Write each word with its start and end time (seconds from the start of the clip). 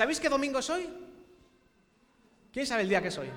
¿Sabéis 0.00 0.18
qué 0.18 0.30
domingo 0.30 0.60
es 0.60 0.70
hoy? 0.70 0.88
¿Quién 2.50 2.66
sabe 2.66 2.84
el 2.84 2.88
día 2.88 3.02
que 3.02 3.08
es 3.08 3.18
hoy? 3.18 3.28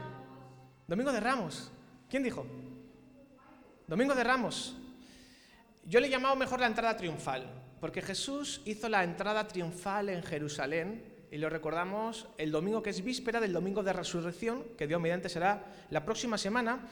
Domingo 0.88 1.12
de 1.12 1.20
Ramos. 1.20 1.70
¿Quién 2.10 2.24
dijo? 2.24 2.48
Domingo 3.86 4.16
de 4.16 4.24
Ramos. 4.24 4.74
Yo 5.86 6.00
le 6.00 6.08
he 6.08 6.10
llamado 6.10 6.38
mejor 6.38 6.62
la 6.62 6.68
entrada 6.68 6.96
triunfal, 6.96 7.52
porque 7.82 8.02
Jesús 8.02 8.62
hizo 8.64 8.88
la 8.88 9.04
entrada 9.04 9.46
triunfal 9.46 10.08
en 10.08 10.24
Jerusalén 10.24 11.04
y 11.30 11.38
lo 11.38 11.50
recordamos 11.50 12.30
el 12.38 12.50
domingo 12.50 12.82
que 12.82 12.92
es 12.92 13.04
víspera 13.04 13.42
del 13.42 13.52
domingo 13.52 13.84
de 13.84 13.92
resurrección, 13.92 14.64
que 14.78 14.88
Dios 14.88 15.02
mediante 15.02 15.28
será 15.28 15.66
la 15.90 16.06
próxima 16.06 16.38
semana. 16.38 16.88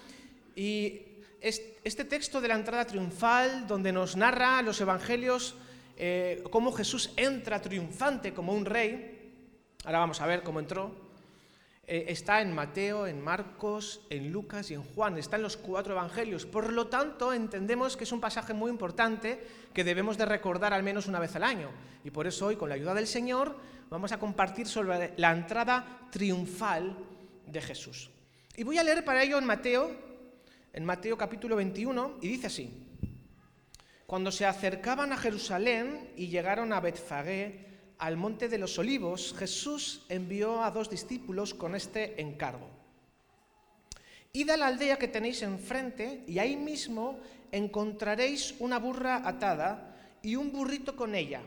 Y 0.54 1.00
este 1.40 2.04
texto 2.04 2.42
de 2.42 2.50
la 2.50 2.56
entrada 2.56 2.84
triunfal, 2.84 3.68
donde 3.68 3.94
nos 3.94 4.18
narra 4.18 4.62
los 4.64 4.82
evangelios 4.82 5.56
eh, 5.96 6.44
cómo 6.50 6.74
Jesús 6.74 7.14
entra 7.16 7.62
triunfante 7.62 8.34
como 8.34 8.54
un 8.54 8.66
rey, 8.66 9.11
ahora 9.84 10.00
vamos 10.00 10.22
a 10.22 10.28
ver 10.28 10.44
cómo 10.44 10.60
entró, 10.60 10.92
eh, 11.88 12.06
está 12.08 12.42
en 12.42 12.54
Mateo, 12.54 13.08
en 13.08 13.22
Marcos, 13.22 14.02
en 14.10 14.32
Lucas 14.32 14.72
y 14.72 14.76
en 14.76 14.84
Juan, 14.84 15.18
está 15.18 15.36
en 15.36 15.42
los 15.42 15.58
cuatro 15.58 15.94
evangelios. 15.94 16.46
Por 16.46 16.72
lo 16.72 16.88
tanto, 16.88 17.34
entendemos 17.34 17.98
que 17.98 18.06
es 18.06 18.12
un 18.12 18.22
pasaje 18.22 18.54
muy 18.54 18.72
importante 18.72 19.46
que 19.74 19.84
debemos 19.84 20.18
de 20.18 20.26
recordar 20.26 20.74
al 20.74 20.84
menos 20.84 21.08
una 21.08 21.20
vez 21.20 21.36
al 21.36 21.44
año. 21.44 21.70
Y 22.04 22.12
por 22.12 22.28
eso 22.28 22.46
hoy, 22.46 22.56
con 22.56 22.70
la 22.70 22.76
ayuda 22.76 22.94
del 22.94 23.08
Señor, 23.08 23.58
vamos 23.90 24.12
a 24.12 24.20
compartir 24.20 24.68
sobre 24.68 25.14
la 25.18 25.32
entrada 25.32 26.08
triunfal 26.12 26.96
de 27.46 27.62
Jesús. 27.62 28.10
Y 28.56 28.64
voy 28.64 28.78
a 28.78 28.84
leer 28.84 29.04
para 29.04 29.24
ello 29.24 29.38
en 29.38 29.46
Mateo, 29.46 29.92
en 30.72 30.86
Mateo 30.86 31.18
capítulo 31.18 31.56
21, 31.56 32.20
y 32.22 32.28
dice 32.28 32.48
así. 32.48 32.88
Cuando 34.06 34.32
se 34.32 34.46
acercaban 34.46 35.12
a 35.14 35.18
Jerusalén 35.18 36.12
y 36.16 36.28
llegaron 36.28 36.74
a 36.74 36.80
Betfagé, 36.80 37.71
al 38.02 38.18
monte 38.18 38.50
de 38.50 38.58
los 38.58 38.80
olivos, 38.80 39.36
Jesús 39.38 40.02
envió 40.10 40.64
a 40.64 40.72
dos 40.72 40.90
discípulos 40.90 41.54
con 41.54 41.76
este 41.76 42.20
encargo. 42.20 42.68
Id 44.34 44.50
a 44.50 44.58
la 44.58 44.68
aldea 44.68 44.98
que 44.98 45.08
tenéis 45.08 45.44
enfrente 45.44 46.24
y 46.28 46.40
ahí 46.40 46.56
mismo 46.56 47.20
encontraréis 47.52 48.56
una 48.58 48.80
burra 48.80 49.22
atada 49.24 50.18
y 50.24 50.36
un 50.36 50.52
burrito 50.52 50.96
con 50.96 51.14
ella. 51.14 51.42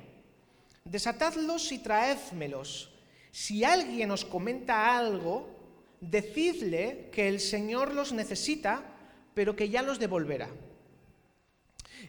Desatadlos 0.84 1.72
y 1.72 1.80
traédmelos. 1.80 2.92
Si 3.32 3.64
alguien 3.64 4.12
os 4.12 4.24
comenta 4.24 4.96
algo, 4.96 5.50
decidle 6.00 7.08
que 7.10 7.26
el 7.26 7.40
Señor 7.40 7.92
los 7.92 8.12
necesita, 8.12 8.84
pero 9.34 9.56
que 9.56 9.70
ya 9.70 9.82
los 9.82 9.98
devolverá. 9.98 10.50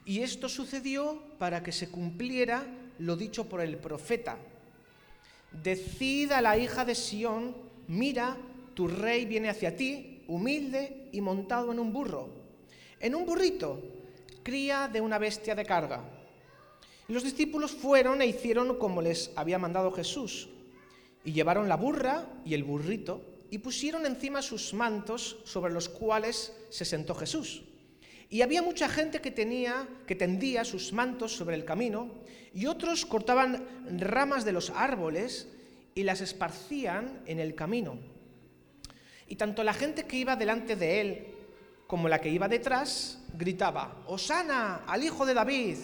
Y 0.06 0.20
esto 0.20 0.50
sucedió 0.50 1.20
para 1.40 1.64
que 1.64 1.72
se 1.72 1.90
cumpliera 1.90 2.64
lo 3.00 3.16
dicho 3.16 3.48
por 3.48 3.62
el 3.62 3.78
profeta. 3.78 4.38
Decid 5.52 6.32
a 6.32 6.42
la 6.42 6.58
hija 6.58 6.86
de 6.86 6.96
Sión, 6.96 7.56
mira, 7.88 8.38
tu 8.74 8.88
rey 8.88 9.26
viene 9.26 9.50
hacia 9.50 9.76
ti, 9.76 10.24
humilde 10.28 11.10
y 11.12 11.22
montado 11.22 11.72
en 11.72 11.80
un 11.80 11.94
burro, 11.94 12.30
en 13.00 13.16
un 13.16 13.26
burrito, 13.26 13.82
cría 14.44 14.88
de 14.88 15.02
una 15.02 15.18
bestia 15.18 15.56
de 15.56 15.66
carga. 15.66 16.04
Y 17.08 17.14
los 17.14 17.24
discípulos 17.24 17.72
fueron 17.72 18.22
e 18.22 18.26
hicieron 18.26 18.78
como 18.78 19.02
les 19.02 19.32
había 19.36 19.60
mandado 19.60 19.92
Jesús, 19.92 20.50
y 21.24 21.32
llevaron 21.32 21.70
la 21.70 21.78
burra 21.78 22.28
y 22.46 22.54
el 22.54 22.64
burrito, 22.64 23.22
y 23.50 23.60
pusieron 23.60 24.06
encima 24.06 24.42
sus 24.42 24.74
mantos 24.74 25.38
sobre 25.46 25.72
los 25.72 25.88
cuales 25.88 26.54
se 26.70 26.84
sentó 26.84 27.16
Jesús. 27.16 27.64
Y 28.30 28.42
había 28.42 28.62
mucha 28.62 28.90
gente 28.90 29.22
que 29.22 29.32
tenía 29.32 29.88
que 30.08 30.16
tendía 30.16 30.66
sus 30.66 30.94
mantos 30.94 31.36
sobre 31.36 31.56
el 31.56 31.66
camino 31.66 32.10
y 32.54 32.66
otros 32.66 33.06
cortaban 33.06 33.68
ramas 34.00 34.46
de 34.46 34.54
los 34.54 34.70
árboles 34.70 35.48
y 35.94 36.04
las 36.04 36.22
esparcían 36.22 37.22
en 37.26 37.40
el 37.40 37.56
camino. 37.56 37.98
Y 39.28 39.36
tanto 39.36 39.64
la 39.64 39.74
gente 39.74 40.06
que 40.06 40.18
iba 40.18 40.36
delante 40.36 40.76
de 40.76 41.02
él 41.02 41.28
como 41.88 42.10
la 42.10 42.20
que 42.20 42.30
iba 42.30 42.48
detrás 42.48 43.20
gritaba, 43.34 44.04
Osana 44.08 44.84
al 44.88 45.04
hijo 45.04 45.26
de 45.26 45.34
David, 45.34 45.78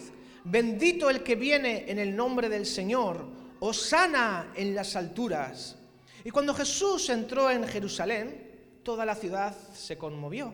bendito 0.44 1.10
el 1.10 1.24
que 1.24 1.36
viene 1.36 1.86
en 1.90 2.00
el 2.00 2.16
nombre 2.16 2.50
del 2.50 2.66
Señor, 2.66 3.26
Osana 3.60 4.52
en 4.56 4.74
las 4.74 4.96
alturas. 4.96 5.78
Y 6.24 6.32
cuando 6.32 6.54
Jesús 6.54 7.10
entró 7.10 7.50
en 7.50 7.68
Jerusalén, 7.68 8.50
toda 8.84 9.06
la 9.06 9.16
ciudad 9.16 9.56
se 9.74 9.98
conmovió. 9.98 10.54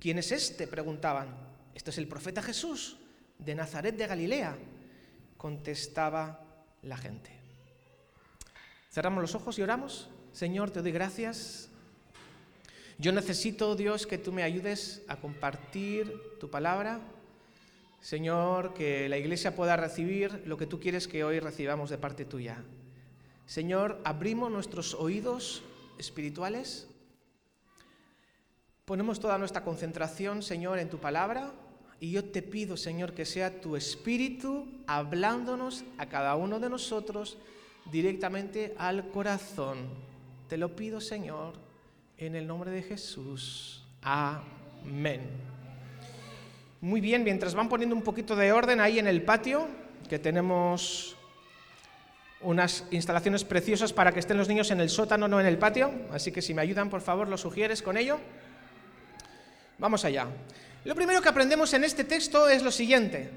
¿Quién 0.00 0.18
es 0.18 0.32
este? 0.32 0.66
preguntaban. 0.66 1.28
Este 1.74 1.90
es 1.90 1.98
el 1.98 2.08
profeta 2.08 2.42
Jesús, 2.42 2.96
de 3.38 3.54
Nazaret 3.54 3.96
de 3.96 4.06
Galilea 4.06 4.56
contestaba 5.40 6.38
la 6.82 6.98
gente. 6.98 7.30
Cerramos 8.90 9.22
los 9.22 9.34
ojos 9.34 9.58
y 9.58 9.62
oramos. 9.62 10.10
Señor, 10.32 10.70
te 10.70 10.82
doy 10.82 10.92
gracias. 10.92 11.70
Yo 12.98 13.10
necesito, 13.12 13.74
Dios, 13.74 14.06
que 14.06 14.18
tú 14.18 14.32
me 14.32 14.42
ayudes 14.42 15.02
a 15.08 15.16
compartir 15.16 16.12
tu 16.38 16.50
palabra. 16.50 17.00
Señor, 18.02 18.74
que 18.74 19.08
la 19.08 19.16
iglesia 19.16 19.56
pueda 19.56 19.76
recibir 19.76 20.42
lo 20.44 20.58
que 20.58 20.66
tú 20.66 20.78
quieres 20.78 21.08
que 21.08 21.24
hoy 21.24 21.40
recibamos 21.40 21.88
de 21.88 21.96
parte 21.96 22.26
tuya. 22.26 22.62
Señor, 23.46 23.98
abrimos 24.04 24.50
nuestros 24.50 24.92
oídos 24.92 25.62
espirituales. 25.98 26.86
Ponemos 28.90 29.20
toda 29.20 29.38
nuestra 29.38 29.62
concentración, 29.62 30.42
Señor, 30.42 30.80
en 30.80 30.88
tu 30.88 30.98
palabra 30.98 31.52
y 32.00 32.10
yo 32.10 32.24
te 32.24 32.42
pido, 32.42 32.76
Señor, 32.76 33.12
que 33.12 33.24
sea 33.24 33.60
tu 33.60 33.76
Espíritu 33.76 34.66
hablándonos 34.88 35.84
a 35.96 36.06
cada 36.06 36.34
uno 36.34 36.58
de 36.58 36.68
nosotros 36.68 37.38
directamente 37.92 38.74
al 38.78 39.08
corazón. 39.10 39.90
Te 40.48 40.56
lo 40.56 40.74
pido, 40.74 41.00
Señor, 41.00 41.54
en 42.18 42.34
el 42.34 42.48
nombre 42.48 42.72
de 42.72 42.82
Jesús. 42.82 43.86
Amén. 44.02 45.20
Muy 46.80 47.00
bien, 47.00 47.22
mientras 47.22 47.54
van 47.54 47.68
poniendo 47.68 47.94
un 47.94 48.02
poquito 48.02 48.34
de 48.34 48.50
orden 48.50 48.80
ahí 48.80 48.98
en 48.98 49.06
el 49.06 49.22
patio, 49.22 49.68
que 50.08 50.18
tenemos 50.18 51.16
unas 52.40 52.88
instalaciones 52.90 53.44
preciosas 53.44 53.92
para 53.92 54.10
que 54.10 54.18
estén 54.18 54.36
los 54.36 54.48
niños 54.48 54.72
en 54.72 54.80
el 54.80 54.90
sótano, 54.90 55.28
no 55.28 55.38
en 55.38 55.46
el 55.46 55.58
patio. 55.58 55.92
Así 56.10 56.32
que 56.32 56.42
si 56.42 56.54
me 56.54 56.62
ayudan, 56.62 56.90
por 56.90 57.02
favor, 57.02 57.28
lo 57.28 57.38
sugieres 57.38 57.82
con 57.82 57.96
ello. 57.96 58.18
Vamos 59.80 60.04
allá. 60.04 60.28
Lo 60.84 60.94
primero 60.94 61.22
que 61.22 61.28
aprendemos 61.30 61.72
en 61.72 61.84
este 61.84 62.04
texto 62.04 62.48
es 62.48 62.62
lo 62.62 62.70
siguiente. 62.70 63.30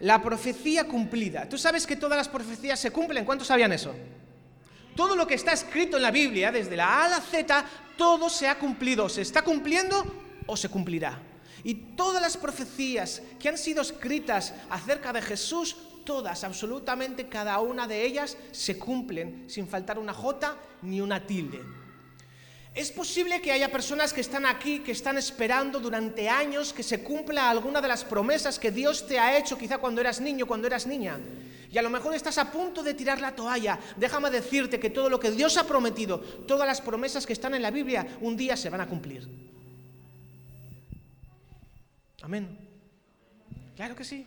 La 0.00 0.22
profecía 0.22 0.84
cumplida. 0.86 1.48
Tú 1.48 1.56
sabes 1.56 1.86
que 1.86 1.96
todas 1.96 2.18
las 2.18 2.28
profecías 2.28 2.78
se 2.78 2.90
cumplen. 2.90 3.24
¿Cuántos 3.24 3.48
sabían 3.48 3.72
eso? 3.72 3.94
Todo 4.94 5.16
lo 5.16 5.26
que 5.26 5.34
está 5.34 5.52
escrito 5.52 5.96
en 5.96 6.02
la 6.02 6.10
Biblia, 6.10 6.52
desde 6.52 6.76
la 6.76 7.02
A 7.02 7.04
a 7.06 7.08
la 7.08 7.20
Z, 7.20 7.64
todo 7.96 8.28
se 8.28 8.48
ha 8.48 8.58
cumplido. 8.58 9.08
¿Se 9.08 9.22
está 9.22 9.42
cumpliendo 9.42 10.04
o 10.46 10.56
se 10.58 10.68
cumplirá? 10.68 11.18
Y 11.64 11.74
todas 11.74 12.20
las 12.20 12.36
profecías 12.36 13.22
que 13.38 13.48
han 13.48 13.56
sido 13.56 13.80
escritas 13.80 14.52
acerca 14.68 15.10
de 15.12 15.22
Jesús, 15.22 15.74
todas, 16.04 16.44
absolutamente 16.44 17.28
cada 17.28 17.58
una 17.60 17.86
de 17.86 18.04
ellas, 18.04 18.36
se 18.52 18.78
cumplen 18.78 19.48
sin 19.48 19.66
faltar 19.68 19.98
una 19.98 20.12
jota 20.12 20.56
ni 20.82 21.00
una 21.00 21.26
tilde. 21.26 21.79
Es 22.74 22.92
posible 22.92 23.40
que 23.40 23.50
haya 23.50 23.68
personas 23.70 24.12
que 24.12 24.20
están 24.20 24.46
aquí, 24.46 24.78
que 24.78 24.92
están 24.92 25.18
esperando 25.18 25.80
durante 25.80 26.28
años 26.28 26.72
que 26.72 26.84
se 26.84 27.02
cumpla 27.02 27.50
alguna 27.50 27.80
de 27.80 27.88
las 27.88 28.04
promesas 28.04 28.60
que 28.60 28.70
Dios 28.70 29.06
te 29.08 29.18
ha 29.18 29.36
hecho 29.36 29.58
quizá 29.58 29.78
cuando 29.78 30.00
eras 30.00 30.20
niño, 30.20 30.46
cuando 30.46 30.68
eras 30.68 30.86
niña. 30.86 31.18
Y 31.72 31.78
a 31.78 31.82
lo 31.82 31.90
mejor 31.90 32.14
estás 32.14 32.38
a 32.38 32.50
punto 32.50 32.82
de 32.82 32.94
tirar 32.94 33.20
la 33.20 33.34
toalla. 33.34 33.78
Déjame 33.96 34.30
decirte 34.30 34.78
que 34.78 34.90
todo 34.90 35.08
lo 35.08 35.18
que 35.18 35.32
Dios 35.32 35.56
ha 35.56 35.64
prometido, 35.64 36.20
todas 36.20 36.66
las 36.66 36.80
promesas 36.80 37.26
que 37.26 37.32
están 37.32 37.54
en 37.54 37.62
la 37.62 37.72
Biblia, 37.72 38.06
un 38.20 38.36
día 38.36 38.56
se 38.56 38.70
van 38.70 38.80
a 38.80 38.88
cumplir. 38.88 39.28
Amén. 42.22 42.56
Claro 43.74 43.96
que 43.96 44.04
sí. 44.04 44.26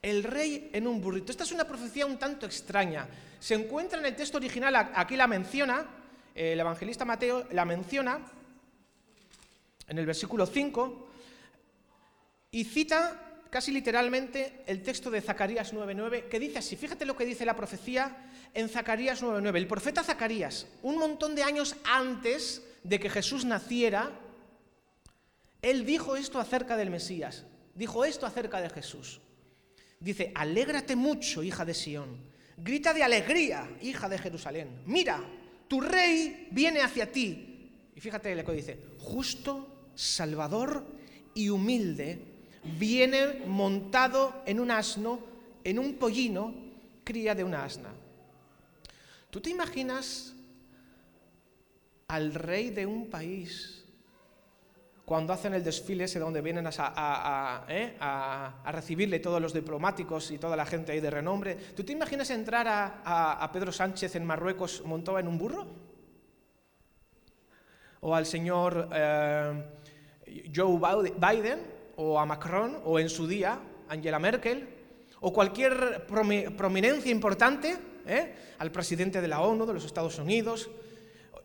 El 0.00 0.24
rey 0.24 0.70
en 0.72 0.86
un 0.86 1.00
burrito. 1.00 1.30
Esta 1.30 1.44
es 1.44 1.52
una 1.52 1.64
profecía 1.64 2.06
un 2.06 2.18
tanto 2.18 2.46
extraña. 2.46 3.06
Se 3.38 3.54
encuentra 3.54 3.98
en 3.98 4.06
el 4.06 4.16
texto 4.16 4.38
original, 4.38 4.74
aquí 4.94 5.16
la 5.16 5.26
menciona, 5.26 5.99
el 6.34 6.58
evangelista 6.60 7.04
Mateo 7.04 7.46
la 7.52 7.64
menciona 7.64 8.20
en 9.88 9.98
el 9.98 10.06
versículo 10.06 10.46
5 10.46 11.08
y 12.52 12.64
cita 12.64 13.44
casi 13.50 13.72
literalmente 13.72 14.62
el 14.66 14.82
texto 14.82 15.10
de 15.10 15.20
Zacarías 15.20 15.72
9:9 15.74 16.28
que 16.28 16.38
dice 16.38 16.58
así, 16.58 16.76
fíjate 16.76 17.04
lo 17.04 17.16
que 17.16 17.24
dice 17.24 17.44
la 17.44 17.56
profecía 17.56 18.16
en 18.54 18.68
Zacarías 18.68 19.22
9:9. 19.22 19.56
El 19.58 19.66
profeta 19.66 20.04
Zacarías, 20.04 20.66
un 20.82 20.98
montón 20.98 21.34
de 21.34 21.42
años 21.42 21.76
antes 21.84 22.62
de 22.82 22.98
que 22.98 23.10
Jesús 23.10 23.44
naciera, 23.44 24.10
él 25.62 25.84
dijo 25.84 26.16
esto 26.16 26.38
acerca 26.38 26.76
del 26.76 26.90
Mesías, 26.90 27.44
dijo 27.74 28.04
esto 28.04 28.26
acerca 28.26 28.60
de 28.60 28.70
Jesús. 28.70 29.20
Dice, 29.98 30.32
alégrate 30.34 30.96
mucho, 30.96 31.42
hija 31.42 31.66
de 31.66 31.74
Sión, 31.74 32.16
grita 32.56 32.94
de 32.94 33.02
alegría, 33.02 33.68
hija 33.82 34.08
de 34.08 34.16
Jerusalén. 34.16 34.82
Mira, 34.86 35.22
tu 35.70 35.80
rey 35.80 36.48
viene 36.50 36.80
hacia 36.80 37.12
ti. 37.12 37.70
Y 37.94 38.00
fíjate 38.00 38.34
lo 38.34 38.44
que 38.44 38.50
dice, 38.50 38.76
justo, 38.98 39.92
salvador 39.94 40.84
y 41.32 41.48
humilde, 41.48 42.18
viene 42.76 43.44
montado 43.46 44.42
en 44.46 44.58
un 44.58 44.72
asno, 44.72 45.20
en 45.62 45.78
un 45.78 45.94
pollino, 45.94 46.52
cría 47.04 47.36
de 47.36 47.44
una 47.44 47.64
asna. 47.64 47.90
¿Tú 49.30 49.40
te 49.40 49.50
imaginas 49.50 50.34
al 52.08 52.34
rey 52.34 52.70
de 52.70 52.86
un 52.86 53.08
país 53.08 53.79
cuando 55.10 55.32
hacen 55.32 55.54
el 55.54 55.64
desfile 55.64 56.04
ese 56.04 56.20
donde 56.20 56.40
vienen 56.40 56.64
¿eh? 56.68 57.96
a, 57.98 58.62
recibirle 58.70 59.18
todos 59.18 59.42
los 59.42 59.52
diplomáticos 59.52 60.30
y 60.30 60.38
toda 60.38 60.54
la 60.54 60.64
gente 60.64 60.92
ahí 60.92 61.00
de 61.00 61.10
renombre? 61.10 61.56
¿Tú 61.74 61.82
te 61.82 61.90
imaginas 61.90 62.30
entrar 62.30 62.68
a, 62.68 63.50
Pedro 63.52 63.72
Sánchez 63.72 64.14
en 64.14 64.24
Marruecos 64.24 64.84
montado 64.84 65.18
en 65.18 65.26
un 65.26 65.36
burro? 65.36 65.66
¿O 68.02 68.14
al 68.14 68.24
señor 68.24 68.88
eh, 68.92 69.64
Joe 70.54 70.78
Biden? 70.78 71.58
¿O 71.96 72.16
a 72.16 72.24
Macron? 72.24 72.80
¿O 72.84 73.00
en 73.00 73.08
su 73.08 73.26
día 73.26 73.58
Angela 73.88 74.20
Merkel? 74.20 74.76
o 75.22 75.32
cualquier 75.32 76.06
prominencia 76.06 77.10
importante, 77.10 77.76
¿eh? 78.06 78.34
al 78.58 78.70
presidente 78.70 79.20
de 79.20 79.28
la 79.28 79.40
ONU, 79.40 79.66
de 79.66 79.74
los 79.74 79.84
Estados 79.84 80.18
Unidos, 80.20 80.70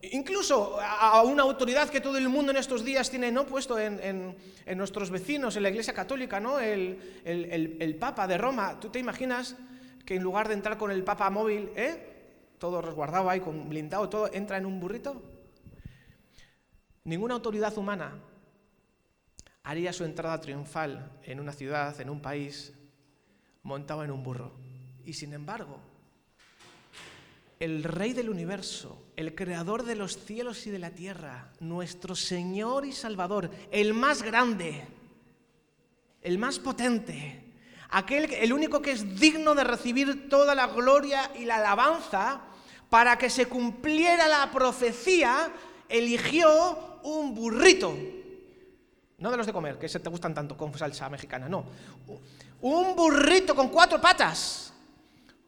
incluso 0.02 0.78
a 0.80 1.22
una 1.22 1.42
autoridad 1.42 1.88
que 1.88 2.00
todo 2.00 2.18
el 2.18 2.28
mundo 2.28 2.50
en 2.52 2.58
estos 2.58 2.84
días 2.84 3.10
tiene 3.10 3.30
¿no? 3.32 3.46
puesto 3.46 3.78
en, 3.78 4.36
nuestros 4.76 5.10
vecinos, 5.10 5.56
en 5.56 5.62
la 5.62 5.70
Iglesia 5.70 5.94
Católica, 5.94 6.40
¿no? 6.40 6.58
El, 6.58 7.96
Papa 7.98 8.26
de 8.26 8.38
Roma. 8.38 8.78
¿Tú 8.80 8.90
te 8.90 8.98
imaginas 8.98 9.56
que 10.04 10.16
en 10.16 10.22
lugar 10.22 10.48
de 10.48 10.54
entrar 10.54 10.78
con 10.78 10.90
el 10.90 11.04
Papa 11.04 11.30
móvil, 11.30 11.70
¿eh? 11.76 12.14
todo 12.58 12.80
resguardado 12.80 13.28
ahí, 13.28 13.40
con 13.40 13.68
blindado, 13.68 14.08
todo, 14.08 14.30
entra 14.32 14.56
en 14.56 14.66
un 14.66 14.80
burrito? 14.80 15.22
Ninguna 17.04 17.34
autoridad 17.34 17.76
humana 17.78 18.20
haría 19.62 19.92
su 19.92 20.04
entrada 20.04 20.40
triunfal 20.40 21.10
en 21.22 21.40
una 21.40 21.52
ciudad, 21.52 22.00
en 22.00 22.10
un 22.10 22.20
país, 22.20 22.72
montaba 23.62 24.04
en 24.04 24.10
un 24.10 24.22
burro. 24.22 24.52
Y 25.04 25.12
sin 25.12 25.32
embargo, 25.32 25.80
el 27.58 27.84
Rey 27.84 28.12
del 28.12 28.30
universo, 28.30 29.02
el 29.16 29.34
Creador 29.34 29.84
de 29.84 29.96
los 29.96 30.18
cielos 30.24 30.66
y 30.66 30.70
de 30.70 30.78
la 30.78 30.90
tierra, 30.90 31.50
nuestro 31.60 32.14
Señor 32.14 32.84
y 32.84 32.92
Salvador, 32.92 33.50
el 33.70 33.94
más 33.94 34.22
grande, 34.22 34.86
el 36.22 36.38
más 36.38 36.58
potente, 36.58 37.42
aquel, 37.90 38.32
el 38.34 38.52
único 38.52 38.82
que 38.82 38.92
es 38.92 39.18
digno 39.18 39.54
de 39.54 39.64
recibir 39.64 40.28
toda 40.28 40.54
la 40.54 40.66
gloria 40.66 41.30
y 41.38 41.44
la 41.44 41.56
alabanza, 41.56 42.42
para 42.90 43.18
que 43.18 43.30
se 43.30 43.46
cumpliera 43.46 44.28
la 44.28 44.50
profecía, 44.52 45.52
eligió 45.88 47.00
un 47.02 47.34
burrito. 47.34 47.96
No 49.18 49.30
de 49.30 49.36
los 49.36 49.46
de 49.46 49.52
comer, 49.52 49.78
que 49.78 49.88
se 49.88 49.98
te 49.98 50.10
gustan 50.10 50.34
tanto 50.34 50.56
con 50.56 50.76
salsa 50.76 51.08
mexicana, 51.08 51.48
no 51.48 51.64
un 52.60 52.96
burrito 52.96 53.54
con 53.54 53.68
cuatro 53.68 54.00
patas 54.00 54.72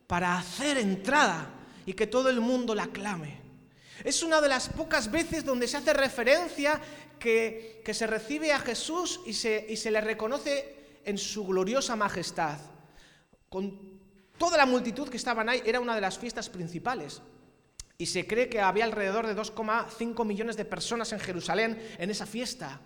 para 0.07 0.39
hacer 0.39 0.79
entrada 0.79 1.58
y 1.89 1.95
que 1.95 2.07
todo 2.07 2.29
el 2.29 2.43
mundo 2.43 2.75
la 2.75 2.89
clame. 2.89 3.41
Es 4.05 4.23
una 4.23 4.43
de 4.43 4.49
las 4.51 4.69
pocas 4.69 5.11
veces 5.11 5.43
donde 5.43 5.67
se 5.67 5.79
hace 5.79 5.95
referencia 5.95 6.79
que, 7.19 7.83
se 7.91 8.07
recibe 8.07 8.53
a 8.53 8.59
Jesús 8.59 9.21
y 9.25 9.33
se, 9.33 9.65
y 9.67 9.75
se 9.79 9.91
le 9.91 10.03
reconoce 10.03 11.01
en 11.07 11.17
su 11.17 11.47
gloriosa 11.47 11.97
majestad. 11.97 12.59
Con 13.49 13.99
toda 14.37 14.59
la 14.59 14.67
multitud 14.67 15.09
que 15.09 15.17
estaban 15.17 15.49
ahí, 15.49 15.63
era 15.65 15.81
una 15.81 15.95
de 15.95 16.03
las 16.03 16.19
fiestas 16.19 16.51
principales. 16.51 17.23
Y 17.97 18.05
se 18.05 18.27
cree 18.27 18.51
que 18.51 18.61
había 18.61 18.85
alrededor 18.85 19.27
de 19.27 19.35
2,5 19.35 20.27
millones 20.27 20.59
de 20.59 20.67
personas 20.67 21.11
en 21.15 21.21
Jerusalén 21.21 21.83
en 21.97 22.11
esa 22.11 22.27
fiesta. 22.27 22.83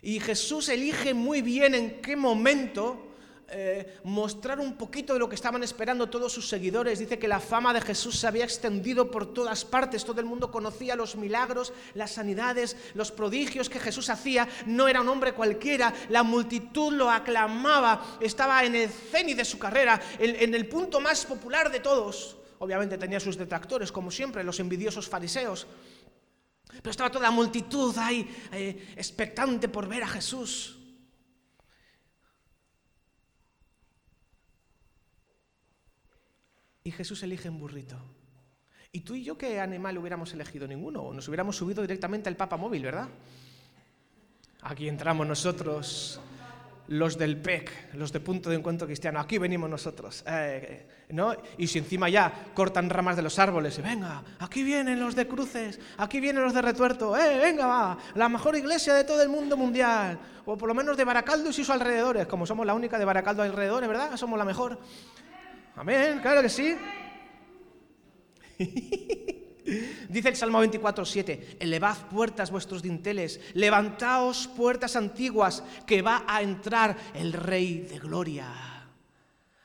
Y 0.00 0.18
Jesús 0.18 0.70
elige 0.70 1.12
muy 1.12 1.42
bien 1.42 1.74
en 1.74 2.00
qué 2.00 2.16
momento 2.16 3.09
eh, 3.52 3.98
mostrar 4.04 4.60
un 4.60 4.76
poquito 4.76 5.12
de 5.12 5.18
lo 5.18 5.28
que 5.28 5.34
estaban 5.34 5.64
esperando 5.64 6.08
todos 6.08 6.32
sus 6.32 6.48
seguidores. 6.48 7.00
Dice 7.00 7.18
que 7.18 7.26
la 7.26 7.40
fama 7.40 7.74
de 7.74 7.80
Jesús 7.80 8.16
se 8.16 8.28
había 8.28 8.44
extendido 8.44 9.10
por 9.10 9.34
todas 9.34 9.64
partes, 9.64 10.04
todo 10.04 10.20
el 10.20 10.26
mundo 10.26 10.52
conocía 10.52 10.94
los 10.94 11.16
milagros, 11.16 11.72
las 11.94 12.12
sanidades, 12.12 12.76
los 12.94 13.10
prodigios 13.10 13.68
que 13.68 13.80
Jesús 13.80 14.08
hacía. 14.08 14.48
No 14.66 14.86
era 14.86 15.00
un 15.00 15.08
hombre 15.08 15.32
cualquiera, 15.32 15.92
la 16.10 16.22
multitud 16.22 16.92
lo 16.92 17.10
aclamaba, 17.10 18.18
estaba 18.20 18.64
en 18.64 18.76
el 18.76 18.88
cenit 18.88 19.36
de 19.36 19.44
su 19.44 19.58
carrera, 19.58 20.00
en, 20.20 20.54
el 20.54 20.68
punto 20.68 21.00
más 21.00 21.26
popular 21.26 21.72
de 21.72 21.80
todos. 21.80 22.36
Obviamente 22.58 22.98
tenía 22.98 23.18
sus 23.18 23.36
detractores, 23.36 23.90
como 23.90 24.12
siempre, 24.12 24.44
los 24.44 24.60
envidiosos 24.60 25.08
fariseos. 25.08 25.66
Pero 26.68 26.90
estaba 26.90 27.10
toda 27.10 27.24
la 27.24 27.30
multitud 27.32 27.96
ahí, 27.98 28.28
eh, 28.52 28.94
expectante 28.96 29.68
por 29.68 29.88
ver 29.88 30.04
a 30.04 30.08
Jesús. 30.08 30.79
Y 36.90 36.92
Jesús 36.92 37.22
elige 37.22 37.48
un 37.48 37.60
burrito. 37.60 37.96
¿Y 38.90 39.02
tú 39.02 39.14
y 39.14 39.22
yo 39.22 39.38
qué 39.38 39.60
animal 39.60 39.96
hubiéramos 39.96 40.32
elegido? 40.34 40.66
Ninguno. 40.66 41.12
Nos 41.12 41.28
hubiéramos 41.28 41.54
subido 41.54 41.82
directamente 41.82 42.28
al 42.28 42.34
Papa 42.34 42.56
Móvil, 42.56 42.82
¿verdad? 42.82 43.08
Aquí 44.62 44.88
entramos 44.88 45.24
nosotros, 45.24 46.20
los 46.88 47.16
del 47.16 47.36
PEC, 47.36 47.94
los 47.94 48.10
de 48.10 48.18
Punto 48.18 48.50
de 48.50 48.56
Encuentro 48.56 48.88
Cristiano. 48.88 49.20
Aquí 49.20 49.38
venimos 49.38 49.70
nosotros. 49.70 50.24
Eh, 50.26 50.88
¿no? 51.10 51.32
Y 51.58 51.68
si 51.68 51.78
encima 51.78 52.08
ya 52.08 52.46
cortan 52.54 52.90
ramas 52.90 53.14
de 53.14 53.22
los 53.22 53.38
árboles, 53.38 53.78
y 53.78 53.82
venga, 53.82 54.24
aquí 54.40 54.64
vienen 54.64 54.98
los 54.98 55.14
de 55.14 55.28
Cruces, 55.28 55.78
aquí 55.96 56.18
vienen 56.18 56.42
los 56.42 56.54
de 56.54 56.62
Retuerto, 56.62 57.16
eh, 57.16 57.38
venga, 57.38 57.66
va, 57.68 57.98
la 58.16 58.28
mejor 58.28 58.56
iglesia 58.56 58.94
de 58.94 59.04
todo 59.04 59.22
el 59.22 59.28
mundo 59.28 59.56
mundial, 59.56 60.18
o 60.44 60.58
por 60.58 60.68
lo 60.68 60.74
menos 60.74 60.96
de 60.96 61.04
Baracaldo 61.04 61.50
y 61.50 61.52
sus 61.52 61.70
alrededores, 61.70 62.26
como 62.26 62.46
somos 62.46 62.66
la 62.66 62.74
única 62.74 62.98
de 62.98 63.04
Baracaldo 63.04 63.44
alrededores, 63.44 63.88
¿verdad? 63.88 64.16
Somos 64.16 64.36
la 64.36 64.44
mejor. 64.44 64.80
Amén, 65.76 66.18
claro 66.20 66.42
que 66.42 66.48
sí. 66.48 66.76
Dice 70.08 70.28
el 70.28 70.36
Salmo 70.36 70.58
24, 70.58 71.04
7, 71.04 71.56
elevad 71.60 72.08
puertas 72.08 72.50
vuestros 72.50 72.82
dinteles, 72.82 73.40
levantaos 73.54 74.48
puertas 74.48 74.96
antiguas, 74.96 75.62
que 75.86 76.02
va 76.02 76.24
a 76.26 76.42
entrar 76.42 76.96
el 77.14 77.32
Rey 77.32 77.80
de 77.80 77.98
Gloria. 77.98 78.70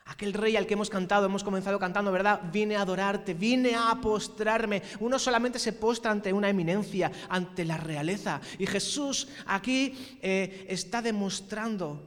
Aquel 0.07 0.33
rey 0.33 0.55
al 0.55 0.67
que 0.67 0.75
hemos 0.75 0.91
cantado, 0.91 1.25
hemos 1.25 1.43
comenzado 1.43 1.79
cantando, 1.79 2.11
¿verdad? 2.11 2.39
Vine 2.53 2.75
a 2.75 2.81
adorarte, 2.81 3.33
vine 3.33 3.73
a 3.75 3.99
postrarme. 3.99 4.83
Uno 4.99 5.17
solamente 5.17 5.57
se 5.57 5.73
postra 5.73 6.11
ante 6.11 6.31
una 6.31 6.47
eminencia, 6.47 7.11
ante 7.27 7.65
la 7.65 7.77
realeza. 7.77 8.39
Y 8.59 8.67
Jesús 8.67 9.27
aquí 9.47 10.17
eh, 10.21 10.67
está 10.69 11.01
demostrando 11.01 12.03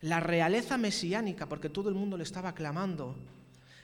la 0.00 0.20
realeza 0.20 0.78
mesiánica, 0.78 1.48
porque 1.48 1.68
todo 1.68 1.88
el 1.88 1.94
mundo 1.94 2.16
le 2.16 2.22
estaba 2.22 2.54
clamando 2.54 3.16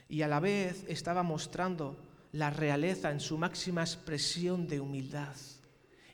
y 0.09 0.23
a 0.23 0.29
la 0.29 0.41
vez 0.41 0.85
estaba 0.89 1.23
mostrando 1.23 1.97
la 2.33 2.51
realeza 2.51 3.11
en 3.11 3.21
su 3.21 3.39
máxima 3.39 3.83
expresión 3.83 4.67
de 4.67 4.81
humildad. 4.81 5.37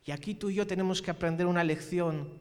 Y 0.04 0.10
aquí 0.10 0.34
tú 0.34 0.50
y 0.50 0.54
yo 0.54 0.66
tenemos 0.66 1.02
que 1.02 1.10
aprender 1.10 1.46
una 1.46 1.64
lección 1.64 2.40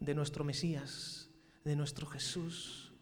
de 0.00 0.14
nuestro 0.14 0.44
Mesías, 0.44 1.28
de 1.64 1.76
nuestro 1.76 2.06
Jesús. 2.06 2.92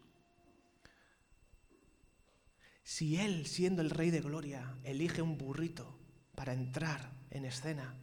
Si 2.83 3.17
Él, 3.19 3.47
siendo 3.47 3.83
el 3.83 3.91
Rey 3.91 4.11
de 4.11 4.21
Gloria, 4.21 4.77
elige 4.85 5.21
un 5.21 5.37
burrito 5.37 5.99
para 6.35 6.53
entrar 6.53 7.13
en 7.31 7.45
escena, 7.45 7.95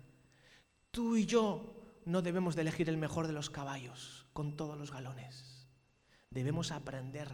tú 0.91 1.15
y 1.15 1.25
yo 1.25 2.01
no 2.05 2.21
debemos 2.21 2.55
de 2.55 2.61
elegir 2.61 2.89
el 2.89 2.97
mejor 2.97 3.27
de 3.27 3.33
los 3.33 3.49
caballos 3.49 4.25
con 4.33 4.55
todos 4.55 4.77
los 4.77 4.91
galones. 4.91 5.52
Debemos 6.33 6.71
aprender. 6.71 7.29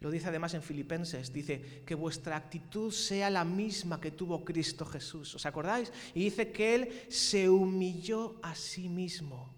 Lo 0.00 0.10
dice 0.10 0.28
además 0.28 0.52
en 0.54 0.62
Filipenses, 0.62 1.32
dice 1.32 1.82
que 1.86 1.94
vuestra 1.94 2.36
actitud 2.36 2.92
sea 2.92 3.30
la 3.30 3.44
misma 3.44 4.00
que 4.00 4.10
tuvo 4.10 4.44
Cristo 4.44 4.84
Jesús. 4.84 5.34
¿Os 5.34 5.46
acordáis? 5.46 5.90
Y 6.14 6.24
dice 6.24 6.52
que 6.52 6.74
Él 6.74 7.02
se 7.08 7.48
humilló 7.48 8.38
a 8.42 8.54
sí 8.54 8.88
mismo. 8.88 9.54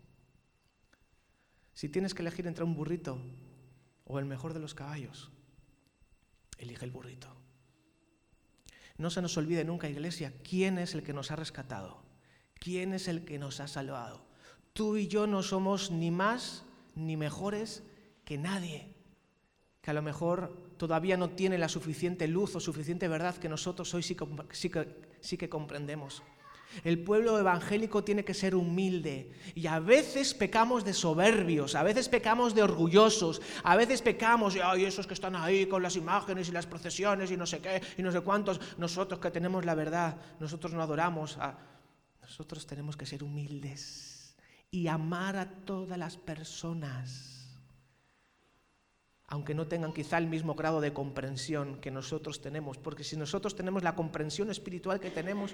Si 1.75 1.89
tienes 1.89 2.15
que 2.15 2.23
elegir 2.23 2.47
entre 2.47 2.65
un 2.65 2.75
burrito 2.75 3.21
o 4.05 4.19
el 4.19 4.25
mejor 4.25 4.55
de 4.55 4.61
los 4.61 4.75
caballos, 4.75 5.31
elige 6.57 6.85
el 6.85 6.93
burrito. 6.93 7.35
No 8.97 9.11
se 9.11 9.23
nos 9.23 9.37
olvide 9.37 9.65
nunca, 9.65 9.89
iglesia, 9.89 10.33
quién 10.43 10.79
es 10.79 10.95
el 10.95 11.03
que 11.03 11.13
nos 11.13 11.31
ha 11.31 11.37
rescatado, 11.37 12.03
quién 12.55 12.95
es 12.95 13.07
el 13.07 13.25
que 13.25 13.39
nos 13.39 13.61
ha 13.61 13.69
salvado. 13.69 14.27
Tú 14.73 14.97
y 14.97 15.09
yo 15.09 15.27
no 15.27 15.43
somos 15.43 15.91
ni 15.91 16.11
más 16.11 16.65
ni 16.95 17.17
mejores 17.17 17.85
que 18.29 18.37
nadie, 18.37 18.95
que 19.81 19.91
a 19.91 19.95
lo 19.95 20.03
mejor 20.03 20.75
todavía 20.77 21.17
no 21.17 21.31
tiene 21.31 21.57
la 21.57 21.67
suficiente 21.67 22.29
luz 22.29 22.55
o 22.57 22.61
suficiente 22.61 23.09
verdad 23.09 23.39
que 23.39 23.49
nosotros 23.49 23.95
hoy 23.95 24.03
sí 24.03 24.15
que, 24.15 25.49
comprendemos. 25.49 26.23
El 26.85 27.03
pueblo 27.03 27.39
evangélico 27.39 28.05
tiene 28.05 28.27
que 28.27 28.35
ser 28.35 28.55
humilde 28.55 29.33
y 29.55 29.67
a 29.67 29.81
veces 29.81 30.35
pecamos 30.35 30.85
de 30.85 30.93
soberbios, 30.93 31.75
a 31.75 31.83
veces 31.83 32.11
pecamos 32.11 32.55
de 32.55 32.63
orgullosos, 32.63 33.41
a 33.65 33.77
veces 33.77 34.03
pecamos 34.03 34.57
y 34.57 34.61
ay, 34.61 34.85
esos 34.85 35.07
que 35.07 35.15
están 35.15 35.35
ahí 35.35 35.65
con 35.65 35.83
las 35.83 35.97
imágenes 35.97 36.51
y 36.51 36.53
las 36.53 36.67
procesiones 36.67 37.31
y 37.31 37.39
no 37.39 37.47
sé 37.47 37.61
qué 37.61 37.81
y 37.97 38.03
no 38.03 38.13
sé 38.13 38.21
cuántos, 38.21 38.61
nosotros 38.77 39.21
que 39.21 39.31
tenemos 39.31 39.65
la 39.65 39.75
verdad, 39.75 40.21
nosotros 40.39 40.75
no 40.75 40.83
adoramos 40.83 41.39
a... 41.39 41.57
Nosotros 42.21 42.67
tenemos 42.67 42.95
que 42.95 43.07
ser 43.07 43.25
humildes 43.25 44.37
y 44.71 44.87
amar 44.87 45.35
a 45.37 45.49
todas 45.65 45.97
las 45.97 46.19
personas 46.19 47.38
aunque 49.29 49.55
no 49.55 49.67
tengan 49.67 49.93
quizá 49.93 50.17
el 50.17 50.27
mismo 50.27 50.55
grado 50.55 50.81
de 50.81 50.95
comprensión 50.95 51.81
que 51.81 51.91
nosotros 51.91 52.41
tenemos, 52.41 52.79
porque 52.79 53.05
si 53.05 53.17
nosotros 53.17 53.55
tenemos 53.55 53.83
la 53.83 53.95
comprensión 53.95 54.51
espiritual 54.51 55.01
que 55.01 55.11
tenemos, 55.11 55.53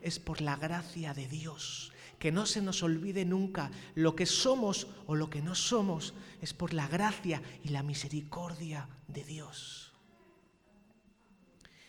es 0.00 0.18
por 0.18 0.40
la 0.40 0.56
gracia 0.56 1.12
de 1.12 1.28
Dios. 1.28 1.92
Que 2.18 2.32
no 2.32 2.46
se 2.46 2.62
nos 2.62 2.82
olvide 2.82 3.26
nunca 3.26 3.70
lo 3.94 4.16
que 4.16 4.24
somos 4.24 4.86
o 5.06 5.14
lo 5.14 5.28
que 5.28 5.42
no 5.42 5.54
somos, 5.54 6.14
es 6.40 6.54
por 6.54 6.72
la 6.72 6.88
gracia 6.88 7.42
y 7.62 7.68
la 7.68 7.82
misericordia 7.82 8.88
de 9.06 9.24
Dios. 9.24 9.92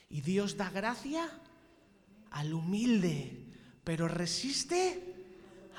Y 0.10 0.20
Dios 0.20 0.58
da 0.58 0.70
gracia 0.70 1.30
al 2.32 2.54
humilde, 2.54 3.46
pero 3.86 4.10
resiste 4.10 5.16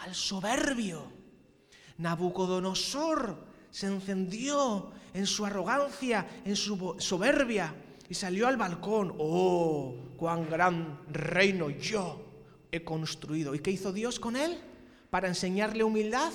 al 0.00 0.14
soberbio. 0.14 1.12
Nabucodonosor 1.98 3.51
se 3.72 3.86
encendió 3.86 4.92
en 5.14 5.26
su 5.26 5.44
arrogancia, 5.44 6.28
en 6.44 6.54
su 6.54 6.94
soberbia, 6.98 7.74
y 8.08 8.14
salió 8.14 8.46
al 8.46 8.58
balcón. 8.58 9.14
¡Oh, 9.18 9.94
cuán 10.16 10.48
gran 10.48 11.00
reino 11.10 11.70
yo 11.70 12.22
he 12.70 12.84
construido! 12.84 13.54
¿Y 13.54 13.60
qué 13.60 13.70
hizo 13.70 13.92
Dios 13.92 14.20
con 14.20 14.36
él? 14.36 14.60
Para 15.10 15.28
enseñarle 15.28 15.82
humildad. 15.82 16.32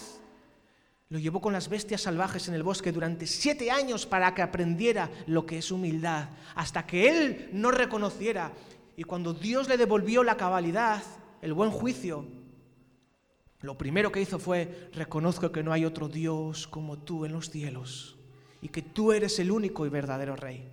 Lo 1.10 1.20
llevó 1.20 1.40
con 1.40 1.54
las 1.54 1.70
bestias 1.70 2.02
salvajes 2.02 2.48
en 2.48 2.56
el 2.56 2.64
bosque 2.64 2.92
durante 2.92 3.28
siete 3.28 3.72
años 3.72 4.06
para 4.06 4.34
que 4.34 4.42
aprendiera 4.42 5.10
lo 5.28 5.46
que 5.46 5.60
es 5.60 5.72
humildad, 5.72 6.30
hasta 6.56 6.86
que 6.86 7.08
él 7.08 7.50
no 7.54 7.72
reconociera. 7.72 8.52
Y 8.98 9.04
cuando 9.04 9.34
Dios 9.34 9.70
le 9.70 9.78
devolvió 9.78 10.24
la 10.24 10.36
cabalidad, 10.36 11.04
el 11.42 11.54
buen 11.54 11.70
juicio, 11.70 12.26
lo 13.62 13.78
primero 13.78 14.12
que 14.12 14.22
hizo 14.22 14.38
fue, 14.38 14.90
reconozco 14.94 15.52
que 15.52 15.64
no 15.64 15.74
hay 15.74 15.84
otro 15.84 16.08
Dios 16.08 16.68
como 16.68 17.00
tú 17.00 17.26
en 17.26 17.34
los 17.34 17.50
cielos 17.50 18.16
y 18.62 18.70
que 18.70 18.84
tú 18.84 19.12
eres 19.14 19.40
el 19.40 19.52
único 19.52 19.86
y 19.86 19.90
verdadero 19.90 20.36
Rey. 20.36 20.70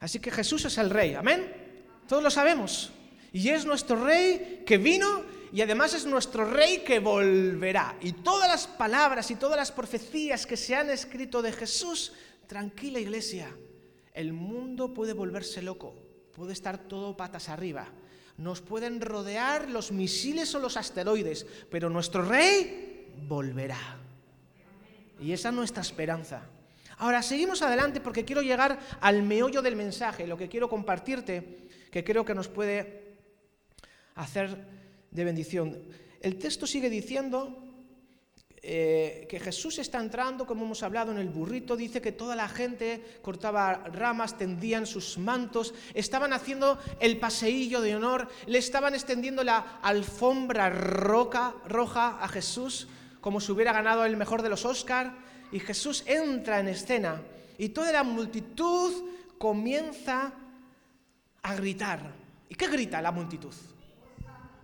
Así 0.00 0.20
que 0.20 0.30
Jesús 0.30 0.66
es 0.66 0.76
el 0.76 0.90
Rey, 0.90 1.14
amén. 1.14 1.50
Todos 2.06 2.22
lo 2.22 2.30
sabemos. 2.30 2.92
Y 3.32 3.48
es 3.48 3.64
nuestro 3.64 4.04
Rey 4.04 4.62
que 4.66 4.76
vino 4.76 5.24
y 5.50 5.62
además 5.62 5.94
es 5.94 6.04
nuestro 6.04 6.44
Rey 6.44 6.84
que 6.84 6.98
volverá. 6.98 7.96
Y 8.02 8.12
todas 8.12 8.48
las 8.48 8.66
palabras 8.66 9.30
y 9.30 9.36
todas 9.36 9.56
las 9.56 9.72
profecías 9.72 10.44
que 10.44 10.58
se 10.58 10.76
han 10.76 10.90
escrito 10.90 11.40
de 11.40 11.52
Jesús, 11.52 12.12
tranquila 12.46 13.00
iglesia, 13.00 13.56
el 14.12 14.34
mundo 14.34 14.92
puede 14.92 15.14
volverse 15.14 15.62
loco, 15.62 15.94
puede 16.34 16.52
estar 16.52 16.76
todo 16.86 17.16
patas 17.16 17.48
arriba 17.48 17.90
nos 18.36 18.60
pueden 18.60 19.00
rodear 19.00 19.70
los 19.70 19.92
misiles 19.92 20.54
o 20.54 20.58
los 20.58 20.76
asteroides, 20.76 21.46
pero 21.70 21.88
nuestro 21.88 22.24
rey 22.24 23.12
volverá. 23.28 23.98
Y 25.20 25.32
esa 25.32 25.50
es 25.50 25.54
nuestra 25.54 25.82
esperanza. 25.82 26.42
Ahora, 26.98 27.22
seguimos 27.22 27.62
adelante 27.62 28.00
porque 28.00 28.24
quiero 28.24 28.42
llegar 28.42 28.78
al 29.00 29.22
meollo 29.22 29.62
del 29.62 29.76
mensaje, 29.76 30.26
lo 30.26 30.36
que 30.36 30.48
quiero 30.48 30.68
compartirte, 30.68 31.68
que 31.90 32.04
creo 32.04 32.24
que 32.24 32.34
nos 32.34 32.48
puede 32.48 33.16
hacer 34.14 34.64
de 35.10 35.24
bendición. 35.24 35.82
El 36.20 36.38
texto 36.38 36.66
sigue 36.66 36.90
diciendo 36.90 37.63
eh, 38.66 39.26
que 39.28 39.38
Jesús 39.38 39.78
está 39.78 40.00
entrando, 40.00 40.46
como 40.46 40.64
hemos 40.64 40.82
hablado 40.82 41.12
en 41.12 41.18
el 41.18 41.28
burrito, 41.28 41.76
dice 41.76 42.00
que 42.00 42.12
toda 42.12 42.34
la 42.34 42.48
gente 42.48 43.18
cortaba 43.20 43.74
ramas, 43.92 44.38
tendían 44.38 44.86
sus 44.86 45.18
mantos, 45.18 45.74
estaban 45.92 46.32
haciendo 46.32 46.78
el 46.98 47.18
paseillo 47.18 47.82
de 47.82 47.94
honor, 47.94 48.26
le 48.46 48.56
estaban 48.56 48.94
extendiendo 48.94 49.44
la 49.44 49.80
alfombra 49.82 50.70
roca, 50.70 51.54
roja 51.68 52.16
a 52.22 52.26
Jesús, 52.28 52.88
como 53.20 53.38
si 53.38 53.52
hubiera 53.52 53.74
ganado 53.74 54.06
el 54.06 54.16
mejor 54.16 54.40
de 54.40 54.48
los 54.48 54.64
Oscar, 54.64 55.12
y 55.52 55.60
Jesús 55.60 56.02
entra 56.06 56.58
en 56.58 56.68
escena 56.68 57.20
y 57.58 57.68
toda 57.68 57.92
la 57.92 58.02
multitud 58.02 59.10
comienza 59.36 60.32
a 61.42 61.54
gritar. 61.54 62.00
¿Y 62.48 62.54
qué 62.54 62.66
grita 62.68 63.02
la 63.02 63.12
multitud? 63.12 63.54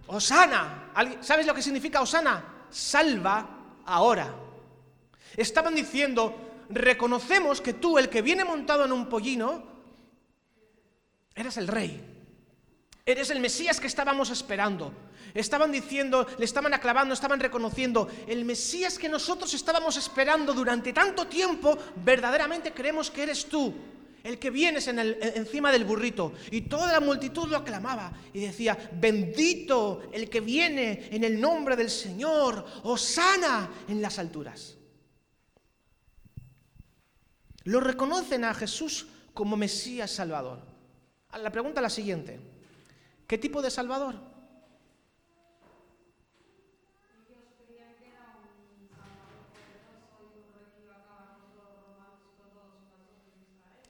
Osana. 0.07 0.91
¿Sabes 1.21 1.47
lo 1.47 1.55
que 1.55 1.61
significa 1.61 2.01
Osana? 2.01 2.67
Salva 2.71 3.60
ahora. 3.91 4.35
Estaban 5.37 5.75
diciendo, 5.75 6.35
reconocemos 6.71 7.61
que 7.61 7.75
tú, 7.75 7.99
el 7.99 8.09
que 8.09 8.23
viene 8.23 8.45
montado 8.45 8.85
en 8.85 8.93
un 8.93 9.09
pollino, 9.09 9.63
eres 11.35 11.57
el 11.57 11.69
rey. 11.69 12.07
Eres 13.05 13.31
el 13.31 13.41
Mesías 13.41 13.81
que 13.81 13.87
estábamos 13.87 14.31
esperando. 14.31 14.93
Estaban 15.35 15.73
diciendo, 15.73 16.27
le 16.39 16.45
estaban 16.45 16.75
aclavando, 16.75 17.15
estaban 17.15 17.41
reconociendo, 17.41 18.09
el 18.27 18.45
Mesías 18.45 18.99
que 18.99 19.09
nosotros 19.09 19.53
estábamos 19.55 19.97
esperando 19.97 20.53
durante 20.53 20.93
tanto 20.93 21.27
tiempo, 21.27 21.77
verdaderamente 22.05 22.73
creemos 22.73 23.11
que 23.11 23.23
eres 23.23 23.47
tú 23.47 23.75
el 24.25 24.39
que 24.39 24.51
vienes 24.51 24.89
en 24.89 24.99
el, 24.99 25.19
encima 25.21 25.73
del 25.73 25.85
burrito. 25.85 26.33
Y 26.51 26.63
toda 26.63 26.93
la 26.93 27.01
multitud 27.01 27.49
lo 27.49 27.57
aclamaba 27.57 28.13
y 28.33 28.41
decía, 28.41 28.77
bendito 28.93 30.03
el 30.13 30.29
que 30.29 30.41
viene 30.41 31.09
en 31.11 31.25
el 31.25 31.41
nombre 31.41 31.77
del 31.77 31.91
Señor, 31.91 32.65
sana 32.97 33.71
en 33.89 34.01
las 34.03 34.19
alturas. 34.19 34.77
Lo 37.65 37.81
reconocen 37.81 38.45
a 38.45 38.55
Jesús 38.55 39.07
como 39.35 39.57
Mesías 39.57 40.11
Salvador. 40.11 40.61
La 41.41 41.53
pregunta 41.53 41.81
es 41.81 41.83
la 41.83 41.91
siguiente, 41.91 42.41
¿qué 43.27 43.39
tipo 43.39 43.63
de 43.63 43.71
Salvador? 43.71 44.30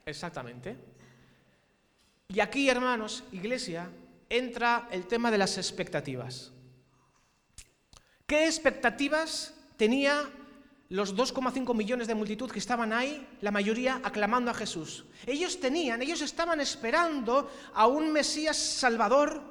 Exactamente. 0.07 0.77
Y 2.29 2.41
aquí, 2.41 2.69
hermanos, 2.69 3.25
iglesia, 3.33 3.91
entra 4.29 4.89
el 4.93 5.07
tema 5.07 5.31
de 5.31 5.39
las 5.39 5.59
expectativas. 5.59 6.53
¿Qué 8.27 8.47
expectativas 8.47 9.55
tenía 9.77 10.31
los 10.89 11.17
2,5 11.17 11.75
millones 11.75 12.07
de 12.07 12.15
multitud 12.15 12.51
que 12.51 12.61
estaban 12.61 12.93
ahí, 12.93 13.27
la 13.41 13.51
mayoría 13.51 14.01
aclamando 14.05 14.53
a 14.53 14.55
Jesús? 14.55 15.05
Ellos 15.27 15.59
tenían, 15.59 16.01
ellos 16.03 16.23
estaban 16.23 16.61
esperando 16.61 17.51
a 17.75 17.89
un 17.89 18.13
Mesías 18.13 18.57
Salvador 18.57 19.43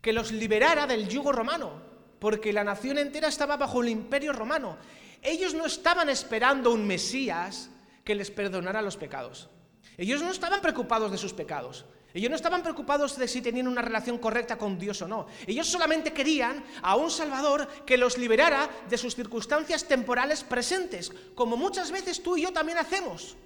que 0.00 0.14
los 0.14 0.32
liberara 0.32 0.86
del 0.86 1.06
yugo 1.06 1.30
romano, 1.30 1.82
porque 2.18 2.52
la 2.54 2.64
nación 2.64 2.96
entera 2.96 3.28
estaba 3.28 3.58
bajo 3.58 3.82
el 3.82 3.90
imperio 3.90 4.32
romano. 4.32 4.78
Ellos 5.20 5.52
no 5.52 5.66
estaban 5.66 6.08
esperando 6.08 6.72
un 6.72 6.86
Mesías 6.86 7.68
que 8.04 8.14
les 8.14 8.30
perdonara 8.30 8.82
los 8.82 8.96
pecados. 8.96 9.48
Ellos 9.96 10.22
no 10.22 10.30
estaban 10.30 10.60
preocupados 10.60 11.10
de 11.10 11.18
sus 11.18 11.32
pecados. 11.32 11.84
Ellos 12.14 12.28
no 12.28 12.36
estaban 12.36 12.62
preocupados 12.62 13.16
de 13.16 13.26
si 13.26 13.40
tenían 13.40 13.68
una 13.68 13.80
relación 13.80 14.18
correcta 14.18 14.58
con 14.58 14.78
Dios 14.78 15.00
o 15.00 15.08
no. 15.08 15.26
Ellos 15.46 15.66
solamente 15.66 16.12
querían 16.12 16.62
a 16.82 16.96
un 16.96 17.10
Salvador 17.10 17.66
que 17.86 17.96
los 17.96 18.18
liberara 18.18 18.68
de 18.88 18.98
sus 18.98 19.14
circunstancias 19.14 19.84
temporales 19.84 20.44
presentes, 20.44 21.10
como 21.34 21.56
muchas 21.56 21.90
veces 21.90 22.22
tú 22.22 22.36
y 22.36 22.42
yo 22.42 22.52
también 22.52 22.78
hacemos. 22.78 23.36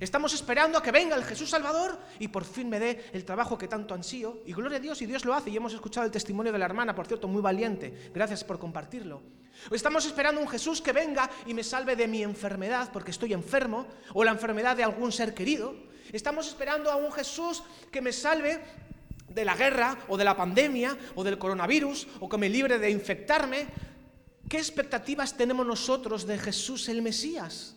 Estamos 0.00 0.34
esperando 0.34 0.76
a 0.76 0.82
que 0.82 0.92
venga 0.92 1.16
el 1.16 1.24
Jesús 1.24 1.48
Salvador 1.48 1.98
y 2.18 2.28
por 2.28 2.44
fin 2.44 2.68
me 2.68 2.78
dé 2.78 3.04
el 3.12 3.24
trabajo 3.24 3.56
que 3.56 3.68
tanto 3.68 3.94
ansío. 3.94 4.40
Y 4.44 4.52
gloria 4.52 4.76
a 4.76 4.80
Dios, 4.80 5.00
y 5.00 5.06
Dios 5.06 5.24
lo 5.24 5.32
hace. 5.32 5.50
Y 5.50 5.56
hemos 5.56 5.72
escuchado 5.72 6.04
el 6.04 6.12
testimonio 6.12 6.52
de 6.52 6.58
la 6.58 6.66
hermana, 6.66 6.94
por 6.94 7.06
cierto, 7.06 7.28
muy 7.28 7.40
valiente. 7.40 8.10
Gracias 8.14 8.44
por 8.44 8.58
compartirlo. 8.58 9.22
Estamos 9.70 10.06
esperando 10.06 10.40
un 10.40 10.48
Jesús 10.48 10.80
que 10.80 10.92
venga 10.92 11.28
y 11.46 11.54
me 11.54 11.64
salve 11.64 11.96
de 11.96 12.06
mi 12.06 12.22
enfermedad 12.22 12.90
porque 12.92 13.10
estoy 13.10 13.32
enfermo, 13.32 13.86
o 14.14 14.24
la 14.24 14.30
enfermedad 14.30 14.76
de 14.76 14.84
algún 14.84 15.12
ser 15.12 15.34
querido. 15.34 15.74
Estamos 16.12 16.46
esperando 16.46 16.90
a 16.90 16.96
un 16.96 17.10
Jesús 17.12 17.62
que 17.90 18.00
me 18.00 18.12
salve 18.12 18.62
de 19.28 19.44
la 19.44 19.56
guerra, 19.56 19.98
o 20.08 20.16
de 20.16 20.24
la 20.24 20.36
pandemia, 20.36 20.96
o 21.14 21.24
del 21.24 21.38
coronavirus, 21.38 22.08
o 22.20 22.28
que 22.28 22.38
me 22.38 22.48
libre 22.48 22.78
de 22.78 22.90
infectarme. 22.90 23.66
¿Qué 24.48 24.58
expectativas 24.58 25.36
tenemos 25.36 25.66
nosotros 25.66 26.26
de 26.26 26.38
Jesús 26.38 26.88
el 26.88 27.02
Mesías? 27.02 27.76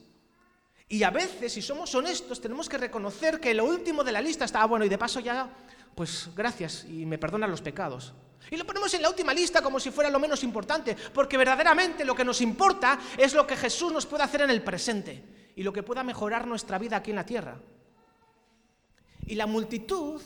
Y 0.88 1.03
a 1.03 1.09
veces, 1.09 1.53
si 1.53 1.62
somos 1.62 1.93
honestos, 1.95 2.41
tenemos 2.41 2.69
que 2.69 2.77
reconocer 2.77 3.39
que 3.39 3.53
lo 3.53 3.65
último 3.65 4.03
de 4.03 4.12
la 4.12 4.21
lista 4.21 4.45
está, 4.45 4.62
ah, 4.62 4.65
bueno, 4.65 4.86
y 4.86 4.89
de 4.89 4.98
paso 4.98 5.19
ya, 5.19 5.50
pues 5.95 6.29
gracias, 6.36 6.86
y 6.86 7.05
me 7.05 7.17
perdonan 7.17 7.51
los 7.51 7.62
pecados. 7.62 8.13
Y 8.51 8.58
lo 8.58 8.65
ponemos 8.65 8.93
en 8.93 9.01
la 9.01 9.10
última 9.10 9.34
lista 9.34 9.62
como 9.62 9.79
si 9.79 9.91
fuera 9.91 10.10
lo 10.10 10.19
menos 10.19 10.43
importante, 10.43 10.96
porque 11.13 11.38
verdaderamente 11.38 12.05
lo 12.05 12.15
que 12.15 12.25
nos 12.25 12.41
importa 12.41 13.00
es 13.17 13.34
lo 13.34 13.46
que 13.46 13.55
Jesús 13.55 13.91
nos 13.91 14.05
puede 14.05 14.24
hacer 14.24 14.41
en 14.41 14.50
el 14.50 14.63
presente 14.63 15.51
y 15.55 15.63
lo 15.63 15.74
que 15.74 15.84
pueda 15.84 16.03
mejorar 16.03 16.48
nuestra 16.48 16.77
vida 16.77 16.98
aquí 16.98 17.12
en 17.12 17.17
la 17.17 17.25
tierra. 17.25 17.60
Y 19.27 19.36
la 19.36 19.46
multitud 19.46 20.22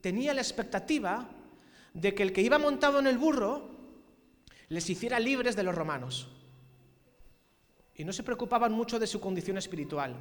tenía 0.00 0.34
la 0.34 0.40
expectativa 0.40 1.28
de 1.94 2.14
que 2.14 2.22
el 2.22 2.32
que 2.32 2.42
iba 2.42 2.58
montado 2.58 2.98
en 2.98 3.06
el 3.06 3.18
burro 3.18 3.70
les 4.68 4.88
hiciera 4.88 5.20
libres 5.20 5.56
de 5.56 5.62
los 5.62 5.74
romanos 5.74 6.28
y 7.94 8.04
no 8.04 8.12
se 8.12 8.22
preocupaban 8.22 8.72
mucho 8.72 8.98
de 8.98 9.06
su 9.06 9.20
condición 9.20 9.58
espiritual, 9.58 10.16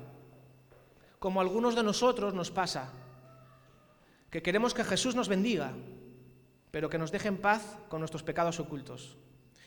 como 1.18 1.40
a 1.40 1.44
algunos 1.44 1.76
de 1.76 1.84
nosotros 1.84 2.34
nos 2.34 2.52
pasa, 2.52 2.92
que 4.30 4.42
queremos 4.42 4.74
que 4.74 4.84
Jesús 4.84 5.16
nos 5.16 5.30
bendiga, 5.30 5.74
pero 6.72 6.90
que 6.90 6.98
nos 6.98 7.12
deje 7.12 7.28
en 7.28 7.38
paz 7.38 7.78
con 7.90 8.00
nuestros 8.00 8.24
pecados 8.24 8.60
ocultos. 8.60 9.18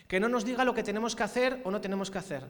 Que 0.09 0.21
no 0.21 0.29
nos 0.29 0.45
diga 0.45 0.65
lo 0.65 0.75
que 0.75 0.83
tenemos 0.83 1.17
que 1.17 1.23
hacer 1.23 1.61
o 1.65 1.71
no 1.71 1.81
tenemos 1.81 2.11
que 2.11 2.19
hacer. 2.19 2.45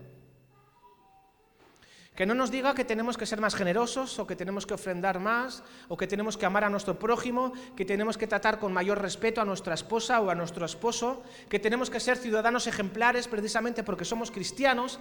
Que 2.15 2.27
no 2.27 2.35
nos 2.35 2.51
diga 2.51 2.75
que 2.75 2.85
tenemos 2.85 3.17
que 3.17 3.25
ser 3.25 3.41
más 3.41 3.55
generosos 3.55 4.19
o 4.19 4.27
que 4.27 4.37
tenemos 4.37 4.67
que 4.67 4.75
ofrendar 4.75 5.19
más 5.19 5.65
o 5.89 5.97
que 5.97 6.07
tenemos 6.07 6.37
que 6.37 6.45
amar 6.45 6.65
a 6.65 6.69
nuestro 6.69 6.99
prójimo, 6.99 7.55
que 7.75 7.87
tenemos 7.87 8.19
que 8.19 8.27
tratar 8.27 8.59
con 8.59 8.71
mayor 8.73 9.01
respeto 9.01 9.41
a 9.41 9.47
nuestra 9.47 9.73
esposa 9.73 10.21
o 10.21 10.29
a 10.29 10.35
nuestro 10.35 10.67
esposo, 10.67 11.23
que 11.49 11.59
tenemos 11.59 11.89
que 11.89 12.01
ser 12.01 12.19
ciudadanos 12.19 12.67
ejemplares 12.67 13.29
precisamente 13.29 13.83
porque 13.83 14.05
somos 14.05 14.31
cristianos, 14.31 15.01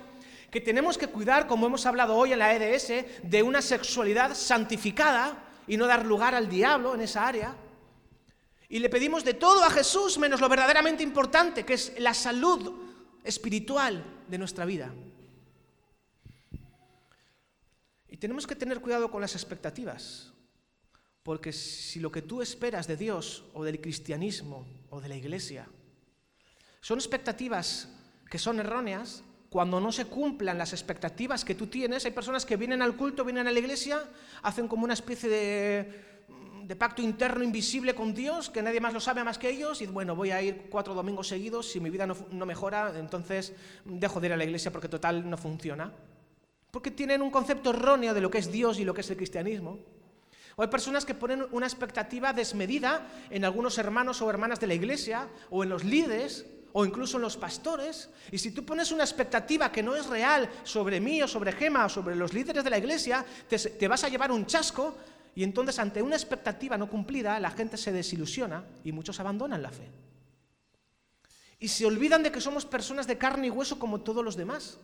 que 0.49 0.61
tenemos 0.61 0.97
que 0.97 1.07
cuidar, 1.07 1.47
como 1.47 1.67
hemos 1.67 1.85
hablado 1.85 2.15
hoy 2.15 2.31
en 2.31 2.39
la 2.39 2.55
EDS, 2.55 3.05
de 3.23 3.43
una 3.43 3.61
sexualidad 3.61 4.33
santificada 4.33 5.35
y 5.67 5.75
no 5.75 5.87
dar 5.87 6.05
lugar 6.05 6.33
al 6.33 6.47
diablo 6.47 6.95
en 6.95 7.01
esa 7.01 7.27
área. 7.27 7.55
Y 8.71 8.79
le 8.79 8.89
pedimos 8.89 9.25
de 9.25 9.33
todo 9.33 9.65
a 9.65 9.69
Jesús 9.69 10.17
menos 10.17 10.39
lo 10.39 10.47
verdaderamente 10.47 11.03
importante, 11.03 11.65
que 11.65 11.73
es 11.73 11.91
la 11.99 12.13
salud 12.13 12.71
espiritual 13.21 14.01
de 14.29 14.37
nuestra 14.37 14.63
vida. 14.63 14.93
Y 18.07 18.15
tenemos 18.15 18.47
que 18.47 18.55
tener 18.55 18.79
cuidado 18.79 19.11
con 19.11 19.19
las 19.19 19.35
expectativas, 19.35 20.31
porque 21.21 21.51
si 21.51 21.99
lo 21.99 22.13
que 22.13 22.21
tú 22.21 22.41
esperas 22.41 22.87
de 22.87 22.95
Dios 22.95 23.43
o 23.53 23.65
del 23.65 23.81
cristianismo 23.81 24.65
o 24.89 25.01
de 25.01 25.09
la 25.09 25.17
iglesia 25.17 25.67
son 26.79 26.97
expectativas 26.97 27.89
que 28.29 28.39
son 28.39 28.61
erróneas, 28.61 29.21
cuando 29.49 29.81
no 29.81 29.91
se 29.91 30.05
cumplan 30.05 30.57
las 30.57 30.71
expectativas 30.71 31.43
que 31.43 31.55
tú 31.55 31.67
tienes, 31.67 32.05
hay 32.05 32.11
personas 32.11 32.45
que 32.45 32.55
vienen 32.55 32.81
al 32.81 32.95
culto, 32.95 33.25
vienen 33.25 33.47
a 33.47 33.51
la 33.51 33.59
iglesia, 33.59 34.01
hacen 34.43 34.69
como 34.69 34.85
una 34.85 34.93
especie 34.93 35.27
de, 36.63 36.75
pacto 36.75 37.01
interno 37.01 37.43
invisible 37.43 37.95
con 37.95 38.13
Dios, 38.13 38.49
que 38.49 38.61
nadie 38.61 38.79
más 38.79 38.93
lo 38.93 38.99
sabe 38.99 39.23
más 39.23 39.37
que 39.37 39.49
ellos, 39.49 39.81
y 39.81 39.87
bueno, 39.87 40.15
voy 40.15 40.31
a 40.31 40.41
ir 40.41 40.67
cuatro 40.69 40.93
domingos 40.93 41.27
seguidos, 41.27 41.69
si 41.71 41.79
mi 41.79 41.89
vida 41.89 42.05
no, 42.05 42.45
mejora, 42.45 42.93
entonces 42.97 43.53
dejo 43.85 44.19
de 44.19 44.27
ir 44.27 44.33
a 44.33 44.37
la 44.37 44.43
iglesia 44.43 44.71
porque 44.71 44.89
total 44.89 45.29
no 45.29 45.37
funciona 45.37 45.91
porque 46.71 46.89
tienen 46.89 47.21
un 47.21 47.29
concepto 47.29 47.71
erróneo 47.71 48.13
de 48.13 48.21
lo 48.21 48.31
que 48.31 48.37
es 48.37 48.51
Dios 48.51 48.79
y 48.79 48.85
lo 48.85 48.93
que 48.93 49.01
es 49.01 49.09
el 49.09 49.17
cristianismo. 49.17 49.79
O 50.55 50.61
hay 50.61 50.69
personas 50.69 51.05
que 51.05 51.13
ponen 51.13 51.45
una 51.51 51.65
expectativa 51.65 52.33
desmedida 52.33 53.07
en 53.29 53.45
algunos 53.45 53.77
hermanos 53.77 54.21
o 54.21 54.29
hermanas 54.29 54.59
de 54.59 54.67
la 54.67 54.73
iglesia, 54.73 55.27
o 55.49 55.63
en 55.63 55.69
los 55.69 55.83
líderes, 55.83 56.45
o 56.73 56.85
incluso 56.85 57.17
en 57.17 57.23
los 57.23 57.37
pastores. 57.37 58.09
Y 58.31 58.37
si 58.37 58.51
tú 58.51 58.65
pones 58.65 58.91
una 58.91 59.03
expectativa 59.03 59.71
que 59.71 59.83
no 59.83 59.95
es 59.95 60.07
real 60.07 60.49
sobre 60.63 60.99
mí 60.99 61.21
o 61.21 61.27
sobre 61.27 61.51
Gema 61.51 61.85
o 61.85 61.89
sobre 61.89 62.15
los 62.15 62.33
líderes 62.33 62.63
de 62.63 62.69
la 62.69 62.77
iglesia, 62.77 63.25
te 63.47 63.87
vas 63.87 64.03
a 64.03 64.09
llevar 64.09 64.31
un 64.31 64.45
chasco 64.45 64.95
y 65.35 65.43
entonces 65.43 65.79
ante 65.79 66.01
una 66.01 66.15
expectativa 66.15 66.77
no 66.77 66.89
cumplida 66.89 67.39
la 67.39 67.51
gente 67.51 67.77
se 67.77 67.91
desilusiona 67.91 68.65
y 68.83 68.91
muchos 68.91 69.19
abandonan 69.19 69.61
la 69.61 69.71
fe. 69.71 69.87
Y 71.59 71.67
se 71.67 71.85
olvidan 71.85 72.23
de 72.23 72.31
que 72.31 72.41
somos 72.41 72.65
personas 72.65 73.07
de 73.07 73.17
carne 73.17 73.47
y 73.47 73.49
hueso 73.49 73.77
como 73.77 74.01
todos 74.01 74.25
los 74.25 74.35
demás. 74.35 74.79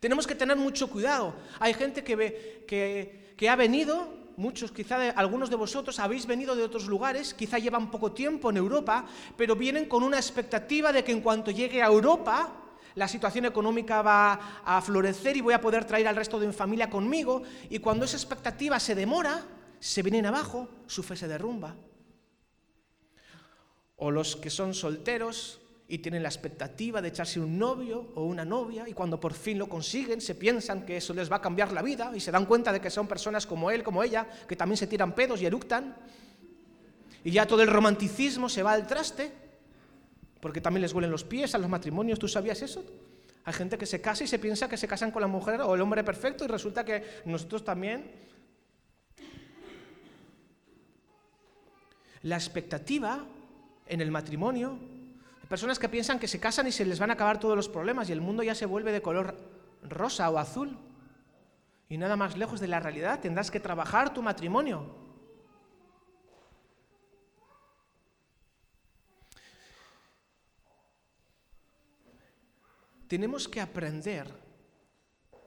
Tenemos 0.00 0.26
que 0.26 0.34
tener 0.34 0.56
mucho 0.56 0.88
cuidado. 0.88 1.34
Hay 1.60 1.74
gente 1.74 2.02
que, 2.02 2.16
ve, 2.16 2.64
que, 2.66 3.48
ha 3.48 3.56
venido, 3.56 4.32
muchos, 4.36 4.72
quizá 4.72 5.10
algunos 5.10 5.50
de 5.50 5.56
vosotros 5.56 5.98
habéis 5.98 6.26
venido 6.26 6.56
de 6.56 6.62
otros 6.62 6.86
lugares, 6.86 7.34
quizá 7.34 7.58
llevan 7.58 7.90
poco 7.90 8.12
tiempo 8.12 8.50
en 8.50 8.56
Europa, 8.56 9.06
pero 9.36 9.54
vienen 9.54 9.86
con 9.86 10.02
una 10.02 10.16
expectativa 10.16 10.92
de 10.92 11.04
que 11.04 11.12
en 11.12 11.20
cuanto 11.20 11.50
llegue 11.50 11.82
a 11.82 11.86
Europa, 11.86 12.63
la 12.94 13.08
situación 13.08 13.44
económica 13.44 14.02
va 14.02 14.62
a 14.64 14.80
florecer 14.80 15.36
y 15.36 15.40
voy 15.40 15.54
a 15.54 15.60
poder 15.60 15.84
traer 15.84 16.06
al 16.06 16.16
resto 16.16 16.38
de 16.38 16.46
mi 16.46 16.52
familia 16.52 16.90
conmigo, 16.90 17.42
y 17.70 17.78
cuando 17.78 18.04
esa 18.04 18.16
expectativa 18.16 18.78
se 18.78 18.94
demora, 18.94 19.42
se 19.80 20.02
vienen 20.02 20.26
abajo, 20.26 20.68
su 20.86 21.02
fe 21.02 21.16
se 21.16 21.28
derrumba. 21.28 21.74
O 23.96 24.10
los 24.10 24.36
que 24.36 24.50
son 24.50 24.74
solteros, 24.74 25.60
y 25.86 25.98
tienen 25.98 26.22
la 26.22 26.28
expectativa 26.28 27.02
de 27.02 27.08
echarse 27.08 27.38
un 27.38 27.58
novio 27.58 28.10
o 28.14 28.24
una 28.24 28.44
novia 28.44 28.88
y 28.88 28.94
cuando 28.94 29.20
por 29.20 29.34
fin 29.34 29.58
lo 29.58 29.68
consiguen 29.68 30.20
se 30.20 30.34
piensan 30.34 30.86
que 30.86 30.96
eso 30.96 31.12
les 31.12 31.30
va 31.30 31.36
a 31.36 31.40
cambiar 31.42 31.72
la 31.72 31.82
vida 31.82 32.10
y 32.14 32.20
se 32.20 32.30
dan 32.30 32.46
cuenta 32.46 32.72
de 32.72 32.80
que 32.80 32.88
son 32.88 33.06
personas 33.06 33.46
como 33.46 33.70
él, 33.70 33.82
como 33.82 34.02
ella, 34.02 34.26
que 34.48 34.56
también 34.56 34.78
se 34.78 34.86
tiran 34.86 35.14
pedos 35.14 35.42
y 35.42 35.46
eructan 35.46 35.94
y 37.22 37.30
ya 37.30 37.46
todo 37.46 37.62
el 37.62 37.68
romanticismo 37.68 38.48
se 38.48 38.62
va 38.62 38.72
al 38.72 38.86
traste 38.86 39.43
porque 40.44 40.60
también 40.60 40.82
les 40.82 40.92
huelen 40.92 41.10
los 41.10 41.24
pies 41.24 41.54
a 41.54 41.58
los 41.58 41.70
matrimonios, 41.70 42.18
¿tú 42.18 42.28
sabías 42.28 42.60
eso? 42.60 42.84
Hay 43.46 43.54
gente 43.54 43.78
que 43.78 43.86
se 43.86 44.02
casa 44.02 44.24
y 44.24 44.26
se 44.26 44.38
piensa 44.38 44.68
que 44.68 44.76
se 44.76 44.86
casan 44.86 45.10
con 45.10 45.22
la 45.22 45.26
mujer 45.26 45.58
o 45.62 45.74
el 45.74 45.80
hombre 45.80 46.04
perfecto 46.04 46.44
y 46.44 46.48
resulta 46.48 46.84
que 46.84 47.22
nosotros 47.24 47.64
también... 47.64 48.12
La 52.20 52.36
expectativa 52.36 53.24
en 53.86 54.02
el 54.02 54.10
matrimonio 54.10 54.78
personas 55.48 55.78
que 55.78 55.88
piensan 55.88 56.18
que 56.18 56.28
se 56.28 56.38
casan 56.38 56.66
y 56.66 56.72
se 56.72 56.84
les 56.84 56.98
van 56.98 57.08
a 57.08 57.14
acabar 57.14 57.40
todos 57.40 57.56
los 57.56 57.70
problemas 57.70 58.10
y 58.10 58.12
el 58.12 58.20
mundo 58.20 58.42
ya 58.42 58.54
se 58.54 58.66
vuelve 58.66 58.92
de 58.92 59.00
color 59.00 59.34
rosa 59.88 60.28
o 60.28 60.36
azul. 60.36 60.76
Y 61.88 61.96
nada 61.96 62.16
más 62.16 62.36
lejos 62.36 62.60
de 62.60 62.68
la 62.68 62.80
realidad, 62.80 63.20
tendrás 63.20 63.50
que 63.50 63.60
trabajar 63.60 64.12
tu 64.12 64.20
matrimonio. 64.20 65.03
Tenemos 73.14 73.46
que 73.46 73.60
aprender 73.60 74.26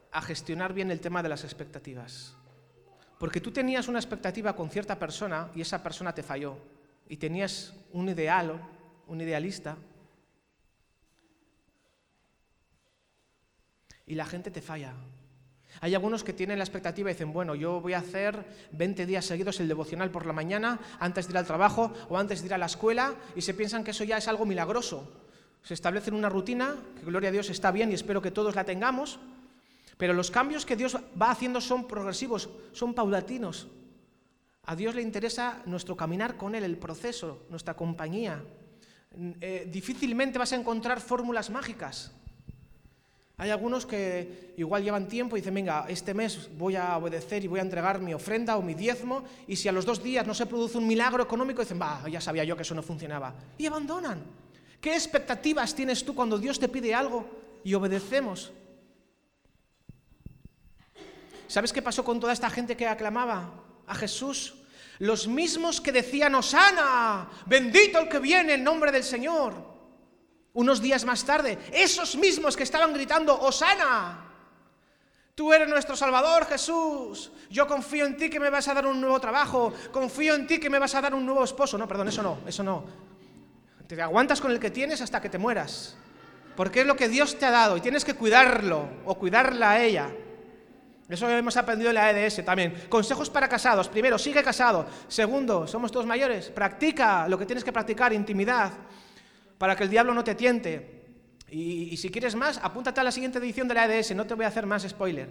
a 0.10 0.22
gestionar 0.22 0.72
bien 0.72 0.90
el 0.90 1.02
tema 1.02 1.22
de 1.22 1.28
las 1.28 1.44
expectativas. 1.44 2.34
Porque 3.20 3.42
tú 3.42 3.52
tenías 3.52 3.90
una 3.90 4.00
expectativa 4.00 4.56
con 4.56 4.70
cierta 4.70 4.98
persona 4.98 5.52
y 5.54 5.60
esa 5.60 5.84
persona 5.84 6.16
te 6.16 6.24
falló. 6.24 6.56
Y 7.10 7.18
tenías 7.18 7.74
un 7.92 8.08
ideal, 8.08 8.58
un 9.08 9.20
idealista, 9.20 9.76
y 14.06 14.16
la 14.16 14.26
gente 14.26 14.50
te 14.50 14.62
falla. 14.62 14.94
Hay 15.82 15.94
algunos 15.94 16.24
que 16.24 16.32
tienen 16.32 16.60
la 16.60 16.64
expectativa 16.64 17.10
y 17.10 17.16
dicen, 17.16 17.34
bueno, 17.34 17.54
yo 17.54 17.82
voy 17.82 17.96
a 17.96 18.00
hacer 18.00 18.46
20 18.72 19.06
días 19.06 19.26
seguidos 19.26 19.60
el 19.60 19.68
devocional 19.68 20.10
por 20.10 20.26
la 20.26 20.32
mañana, 20.32 20.80
antes 21.02 21.28
de 21.28 21.34
ir 21.34 21.38
al 21.38 21.46
trabajo 21.46 21.92
o 22.08 22.18
antes 22.18 22.40
de 22.40 22.46
ir 22.46 22.54
a 22.54 22.58
la 22.58 22.68
escuela, 22.68 23.16
y 23.36 23.42
se 23.42 23.54
piensan 23.54 23.84
que 23.84 23.92
eso 23.92 24.06
ya 24.06 24.20
es 24.20 24.30
algo 24.30 24.46
milagroso. 24.46 25.27
Se 25.68 25.74
establecen 25.74 26.14
una 26.14 26.30
rutina, 26.30 26.78
que 26.98 27.06
gloria 27.06 27.28
a 27.28 27.32
Dios 27.34 27.50
está 27.50 27.72
bien 27.72 27.92
y 27.92 27.94
espero 27.94 28.22
que 28.22 28.32
todos 28.32 28.56
la 28.56 28.64
tengamos, 28.64 29.20
pero 29.98 30.14
los 30.14 30.32
cambios 30.32 30.66
que 30.66 30.78
Dios 30.78 30.96
va 31.22 31.30
haciendo 31.30 31.60
son 31.60 31.90
progresivos, 31.90 32.48
son 32.72 32.94
paulatinos. 32.94 33.68
A 34.64 34.78
Dios 34.78 34.96
le 34.96 35.02
interesa 35.02 35.62
nuestro 35.66 35.98
caminar 35.98 36.38
con 36.38 36.56
Él, 36.56 36.64
el 36.64 36.78
proceso, 36.78 37.44
nuestra 37.50 37.74
compañía. 37.74 38.42
Eh, 39.42 39.68
difícilmente 39.70 40.40
vas 40.40 40.54
a 40.54 40.56
encontrar 40.56 41.02
fórmulas 41.02 41.50
mágicas. 41.50 42.14
Hay 43.36 43.50
algunos 43.50 43.86
que 43.86 44.54
igual 44.56 44.86
llevan 44.86 45.10
tiempo 45.10 45.36
y 45.36 45.42
dicen, 45.42 45.54
venga, 45.54 45.86
este 45.90 46.14
mes 46.14 46.48
voy 46.58 46.78
a 46.78 46.96
obedecer 46.96 47.44
y 47.44 47.48
voy 47.48 47.60
a 47.60 47.64
entregar 47.64 48.00
mi 48.00 48.14
ofrenda 48.14 48.56
o 48.56 48.62
mi 48.62 48.74
diezmo, 48.74 49.26
y 49.50 49.58
si 49.58 49.68
a 49.68 49.74
los 49.74 49.86
dos 49.86 50.02
días 50.02 50.26
no 50.26 50.34
se 50.34 50.46
produce 50.46 50.78
un 50.78 50.88
milagro 50.88 51.22
económico, 51.22 51.62
dicen, 51.62 51.82
va, 51.82 52.08
ya 52.08 52.22
sabía 52.22 52.46
yo 52.46 52.56
que 52.56 52.62
eso 52.62 52.74
no 52.74 52.82
funcionaba. 52.82 53.36
Y 53.58 53.66
abandonan. 53.66 54.47
¿Qué 54.82 54.94
expectativas 54.94 55.74
tienes 55.74 56.06
tú 56.06 56.14
cuando 56.14 56.38
Dios 56.38 56.60
te 56.60 56.68
pide 56.68 56.94
algo 56.94 57.28
y 57.64 57.74
obedecemos? 57.74 58.52
¿Sabes 61.48 61.72
qué 61.72 61.82
pasó 61.82 62.04
con 62.04 62.20
toda 62.20 62.34
esta 62.34 62.50
gente 62.50 62.76
que 62.76 62.88
aclamaba 62.88 63.52
a 63.88 63.96
Jesús? 63.96 64.56
Los 65.00 65.28
mismos 65.28 65.80
que 65.80 65.92
decían, 65.92 66.36
Osana, 66.36 67.30
bendito 67.46 68.00
el 68.00 68.10
que 68.10 68.20
viene 68.20 68.56
en 68.56 68.64
nombre 68.64 68.92
del 68.92 69.04
Señor. 69.04 69.54
Unos 70.54 70.82
días 70.82 71.06
más 71.06 71.24
tarde, 71.24 71.58
esos 71.72 72.16
mismos 72.16 72.58
que 72.58 72.64
estaban 72.64 72.92
gritando, 72.94 73.40
Osana, 73.40 74.26
tú 75.36 75.54
eres 75.54 75.70
nuestro 75.70 75.96
Salvador 75.96 76.48
Jesús, 76.48 77.32
yo 77.52 77.68
confío 77.68 78.08
en 78.08 78.18
ti 78.18 78.28
que 78.28 78.40
me 78.40 78.50
vas 78.50 78.68
a 78.68 78.74
dar 78.74 78.88
un 78.88 79.00
nuevo 79.00 79.20
trabajo, 79.20 79.72
confío 79.92 80.34
en 80.34 80.48
ti 80.48 80.60
que 80.60 80.70
me 80.70 80.80
vas 80.80 80.96
a 80.96 81.02
dar 81.02 81.14
un 81.14 81.26
nuevo 81.26 81.44
esposo. 81.44 81.78
No, 81.78 81.88
perdón, 81.88 82.08
eso 82.08 82.24
no, 82.24 82.40
eso 82.48 82.64
no. 82.64 82.84
Te 83.88 84.02
aguantas 84.02 84.42
con 84.42 84.52
el 84.52 84.60
que 84.60 84.72
tienes 84.72 85.02
hasta 85.02 85.22
que 85.22 85.30
te 85.30 85.38
mueras, 85.38 85.96
porque 86.56 86.82
es 86.82 86.88
lo 86.88 86.96
que 86.96 87.08
Dios 87.08 87.40
te 87.40 87.46
ha 87.46 87.52
dado 87.52 87.78
y 87.78 87.82
tienes 87.82 88.04
que 88.04 88.16
cuidarlo 88.16 88.90
o 89.06 89.16
cuidarla 89.16 89.72
a 89.72 89.84
ella. 89.84 90.10
Eso 91.10 91.30
hemos 91.30 91.56
aprendido 91.56 91.90
en 91.90 91.96
la 91.96 92.12
EDS 92.12 92.44
también. 92.44 92.74
Consejos 92.90 93.30
para 93.30 93.48
casados. 93.48 93.88
Primero, 93.88 94.18
sigue 94.18 94.44
casado. 94.44 94.86
Segundo, 95.08 95.66
somos 95.66 95.90
todos 95.90 96.06
mayores. 96.06 96.50
Practica 96.50 97.30
lo 97.30 97.38
que 97.38 97.46
tienes 97.46 97.64
que 97.64 97.72
practicar, 97.72 98.12
intimidad 98.12 98.74
para 99.58 99.76
que 99.76 99.84
el 99.84 99.90
diablo 99.90 100.14
no 100.14 100.24
te 100.24 100.36
tiente. 100.36 100.98
Y, 101.50 101.96
si 101.96 102.10
quieres 102.10 102.36
más, 102.36 102.60
apúntate 102.62 103.00
a 103.00 103.04
la 103.04 103.12
siguiente 103.12 103.40
edición 103.40 103.68
de 103.68 103.74
la 103.74 103.86
EDS, 103.86 104.14
no 104.16 104.28
te 104.28 104.34
voy 104.34 104.44
a 104.44 104.50
hacer 104.50 104.66
más 104.66 104.84
spoiler. 104.84 105.30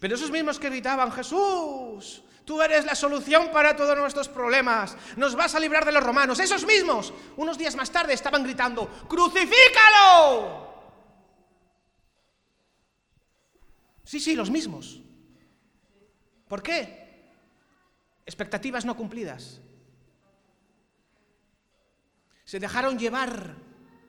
Pero 0.00 0.16
esos 0.16 0.30
mismos 0.30 0.58
que 0.58 0.70
gritaban, 0.70 1.12
Jesús, 1.12 2.22
tú 2.44 2.60
eres 2.60 2.84
la 2.84 2.94
solución 2.94 3.50
para 3.52 3.76
todos 3.76 3.96
nuestros 3.96 4.28
problemas, 4.28 4.96
nos 5.16 5.36
vas 5.36 5.54
a 5.54 5.60
librar 5.60 5.84
de 5.84 5.92
los 5.92 6.02
romanos, 6.02 6.40
esos 6.40 6.66
mismos, 6.66 7.12
unos 7.36 7.56
días 7.56 7.76
más 7.76 7.90
tarde 7.90 8.14
estaban 8.14 8.42
gritando, 8.42 8.88
crucifícalo. 9.06 10.68
Sí, 14.02 14.18
sí, 14.18 14.34
los 14.34 14.50
mismos. 14.50 15.00
¿Por 16.48 16.62
qué? 16.62 17.30
Expectativas 18.26 18.84
no 18.84 18.96
cumplidas. 18.96 19.60
se 22.50 22.58
dejaron 22.58 22.98
llevar 22.98 23.54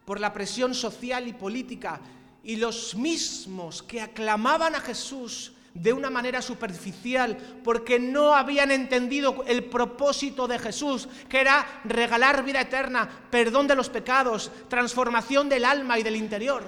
por 0.03 0.19
la 0.19 0.33
presión 0.33 0.73
social 0.73 1.27
y 1.27 1.33
política 1.33 2.01
y 2.43 2.55
los 2.55 2.95
mismos 2.95 3.83
que 3.83 4.01
aclamaban 4.01 4.73
a 4.73 4.81
Jesús 4.81 5.53
de 5.73 5.93
una 5.93 6.09
manera 6.09 6.41
superficial 6.41 7.37
porque 7.63 7.99
no 7.99 8.35
habían 8.35 8.71
entendido 8.71 9.43
el 9.47 9.65
propósito 9.65 10.47
de 10.47 10.59
Jesús, 10.59 11.07
que 11.29 11.39
era 11.39 11.81
regalar 11.85 12.43
vida 12.43 12.61
eterna, 12.61 13.09
perdón 13.29 13.67
de 13.67 13.75
los 13.75 13.89
pecados, 13.89 14.51
transformación 14.67 15.49
del 15.49 15.65
alma 15.65 15.97
y 15.99 16.03
del 16.03 16.15
interior. 16.15 16.63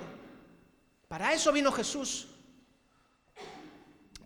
Para 1.08 1.34
eso 1.34 1.52
vino 1.52 1.72
Jesús, 1.72 2.28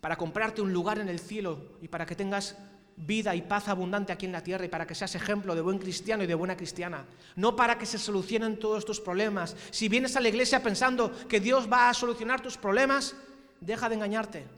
para 0.00 0.16
comprarte 0.16 0.62
un 0.62 0.72
lugar 0.72 0.98
en 0.98 1.08
el 1.08 1.18
cielo 1.18 1.78
y 1.82 1.88
para 1.88 2.06
que 2.06 2.14
tengas 2.14 2.56
vida 2.96 3.34
y 3.34 3.42
paz 3.42 3.68
abundante 3.68 4.12
aquí 4.12 4.26
en 4.26 4.32
la 4.32 4.42
tierra 4.42 4.64
y 4.64 4.68
para 4.68 4.86
que 4.86 4.94
seas 4.94 5.14
ejemplo 5.14 5.54
de 5.54 5.60
buen 5.60 5.78
cristiano 5.78 6.24
y 6.24 6.26
de 6.26 6.34
buena 6.34 6.56
cristiana. 6.56 7.04
No 7.36 7.54
para 7.54 7.78
que 7.78 7.86
se 7.86 7.98
solucionen 7.98 8.58
todos 8.58 8.84
tus 8.84 9.00
problemas. 9.00 9.56
Si 9.70 9.88
vienes 9.88 10.16
a 10.16 10.20
la 10.20 10.28
iglesia 10.28 10.62
pensando 10.62 11.12
que 11.28 11.40
Dios 11.40 11.70
va 11.70 11.88
a 11.88 11.94
solucionar 11.94 12.40
tus 12.40 12.56
problemas, 12.56 13.14
deja 13.60 13.88
de 13.88 13.94
engañarte. 13.94 14.57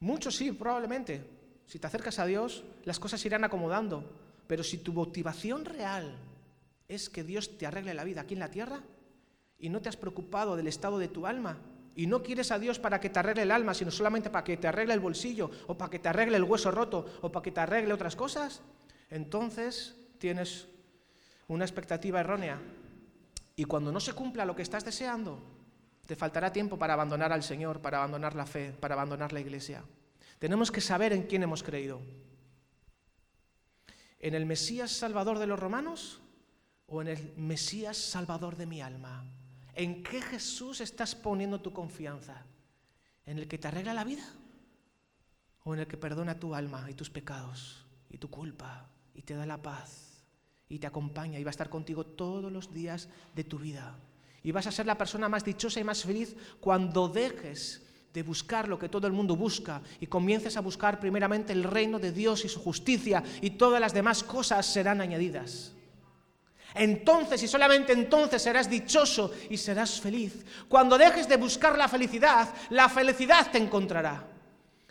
Muchos 0.00 0.34
sí, 0.34 0.50
probablemente. 0.52 1.22
Si 1.66 1.78
te 1.78 1.86
acercas 1.86 2.18
a 2.18 2.26
Dios, 2.26 2.64
las 2.84 2.98
cosas 2.98 3.24
irán 3.24 3.44
acomodando. 3.44 4.04
Pero 4.46 4.64
si 4.64 4.78
tu 4.78 4.92
motivación 4.92 5.64
real 5.64 6.16
es 6.88 7.08
que 7.08 7.22
Dios 7.22 7.56
te 7.56 7.66
arregle 7.66 7.94
la 7.94 8.02
vida 8.02 8.22
aquí 8.22 8.34
en 8.34 8.40
la 8.40 8.50
tierra 8.50 8.80
y 9.58 9.68
no 9.68 9.80
te 9.80 9.88
has 9.88 9.96
preocupado 9.96 10.56
del 10.56 10.66
estado 10.66 10.98
de 10.98 11.06
tu 11.06 11.26
alma 11.26 11.58
y 11.94 12.06
no 12.06 12.22
quieres 12.22 12.50
a 12.50 12.58
Dios 12.58 12.78
para 12.78 12.98
que 12.98 13.10
te 13.10 13.18
arregle 13.18 13.42
el 13.42 13.50
alma, 13.50 13.74
sino 13.74 13.90
solamente 13.90 14.30
para 14.30 14.42
que 14.42 14.56
te 14.56 14.66
arregle 14.66 14.94
el 14.94 15.00
bolsillo 15.00 15.50
o 15.66 15.76
para 15.76 15.90
que 15.90 15.98
te 15.98 16.08
arregle 16.08 16.36
el 16.36 16.44
hueso 16.44 16.70
roto 16.70 17.06
o 17.20 17.30
para 17.30 17.42
que 17.42 17.52
te 17.52 17.60
arregle 17.60 17.92
otras 17.92 18.16
cosas, 18.16 18.62
entonces 19.10 19.96
tienes 20.18 20.66
una 21.46 21.64
expectativa 21.64 22.20
errónea. 22.20 22.60
Y 23.54 23.64
cuando 23.64 23.92
no 23.92 24.00
se 24.00 24.14
cumpla 24.14 24.44
lo 24.44 24.56
que 24.56 24.62
estás 24.62 24.84
deseando, 24.84 25.38
te 26.10 26.16
faltará 26.16 26.52
tiempo 26.52 26.76
para 26.76 26.94
abandonar 26.94 27.32
al 27.32 27.44
Señor, 27.44 27.80
para 27.80 27.98
abandonar 27.98 28.34
la 28.34 28.44
fe, 28.44 28.72
para 28.72 28.94
abandonar 28.94 29.32
la 29.32 29.38
iglesia. 29.38 29.84
Tenemos 30.40 30.72
que 30.72 30.80
saber 30.80 31.12
en 31.12 31.22
quién 31.22 31.44
hemos 31.44 31.62
creído. 31.62 32.00
¿En 34.18 34.34
el 34.34 34.44
Mesías 34.44 34.90
Salvador 34.90 35.38
de 35.38 35.46
los 35.46 35.60
romanos 35.60 36.20
o 36.88 37.00
en 37.00 37.06
el 37.06 37.32
Mesías 37.36 37.96
Salvador 37.96 38.56
de 38.56 38.66
mi 38.66 38.82
alma? 38.82 39.24
¿En 39.72 40.02
qué 40.02 40.20
Jesús 40.20 40.80
estás 40.80 41.14
poniendo 41.14 41.60
tu 41.60 41.72
confianza? 41.72 42.44
¿En 43.24 43.38
el 43.38 43.46
que 43.46 43.58
te 43.58 43.68
arregla 43.68 43.94
la 43.94 44.02
vida? 44.02 44.24
¿O 45.62 45.74
en 45.74 45.78
el 45.78 45.86
que 45.86 45.96
perdona 45.96 46.40
tu 46.40 46.56
alma 46.56 46.90
y 46.90 46.94
tus 46.94 47.08
pecados 47.08 47.86
y 48.08 48.18
tu 48.18 48.28
culpa 48.28 48.90
y 49.14 49.22
te 49.22 49.34
da 49.34 49.46
la 49.46 49.62
paz 49.62 50.24
y 50.68 50.80
te 50.80 50.88
acompaña 50.88 51.38
y 51.38 51.44
va 51.44 51.50
a 51.50 51.52
estar 51.52 51.70
contigo 51.70 52.04
todos 52.04 52.50
los 52.50 52.74
días 52.74 53.08
de 53.36 53.44
tu 53.44 53.60
vida? 53.60 53.96
Y 54.42 54.52
vas 54.52 54.66
a 54.66 54.72
ser 54.72 54.86
la 54.86 54.96
persona 54.96 55.28
más 55.28 55.44
dichosa 55.44 55.80
y 55.80 55.84
más 55.84 56.02
feliz 56.02 56.34
cuando 56.60 57.08
dejes 57.08 57.82
de 58.12 58.22
buscar 58.22 58.68
lo 58.68 58.78
que 58.78 58.88
todo 58.88 59.06
el 59.06 59.12
mundo 59.12 59.36
busca 59.36 59.80
y 60.00 60.06
comiences 60.06 60.56
a 60.56 60.60
buscar 60.60 60.98
primeramente 60.98 61.52
el 61.52 61.62
reino 61.62 61.98
de 61.98 62.12
Dios 62.12 62.44
y 62.44 62.48
su 62.48 62.60
justicia 62.60 63.22
y 63.40 63.50
todas 63.50 63.80
las 63.80 63.94
demás 63.94 64.24
cosas 64.24 64.66
serán 64.66 65.00
añadidas. 65.00 65.72
Entonces 66.74 67.42
y 67.42 67.48
solamente 67.48 67.92
entonces 67.92 68.42
serás 68.42 68.70
dichoso 68.70 69.32
y 69.48 69.56
serás 69.56 70.00
feliz. 70.00 70.44
Cuando 70.68 70.96
dejes 70.98 71.28
de 71.28 71.36
buscar 71.36 71.76
la 71.76 71.88
felicidad, 71.88 72.48
la 72.70 72.88
felicidad 72.88 73.50
te 73.50 73.58
encontrará. 73.58 74.26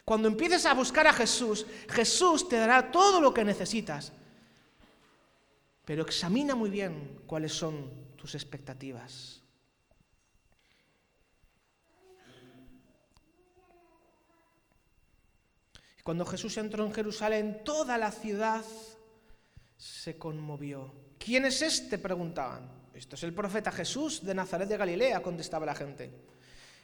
Cuando 0.04 0.28
empieces 0.28 0.66
a 0.66 0.74
buscar 0.74 1.08
a 1.08 1.14
Jesús, 1.14 1.66
Jesús 1.88 2.50
te 2.50 2.58
dará 2.58 2.92
todo 2.92 3.22
lo 3.22 3.34
que 3.34 3.46
necesitas. 3.46 4.12
Pero 5.86 6.04
examina 6.04 6.56
muy 6.56 6.70
bien 6.70 7.22
cuáles 7.26 7.54
son 7.54 8.09
tus 8.20 8.36
expectativas. 8.36 9.42
Cuando 16.04 16.26
Jesús 16.26 16.58
entró 16.58 16.86
en 16.86 16.94
Jerusalén, 16.94 17.62
toda 17.64 17.98
la 17.98 18.12
ciudad 18.12 18.66
se 19.78 20.18
conmovió. 20.18 20.94
¿Quién 21.18 21.46
es 21.46 21.62
este? 21.62 21.98
preguntaban. 21.98 22.70
Esto 22.94 23.16
es 23.16 23.24
el 23.24 23.34
profeta 23.34 23.72
Jesús 23.72 24.26
de 24.26 24.34
Nazaret 24.34 24.68
de 24.68 24.76
Galilea, 24.76 25.22
contestaba 25.22 25.66
la 25.66 25.76
gente. 25.76 26.12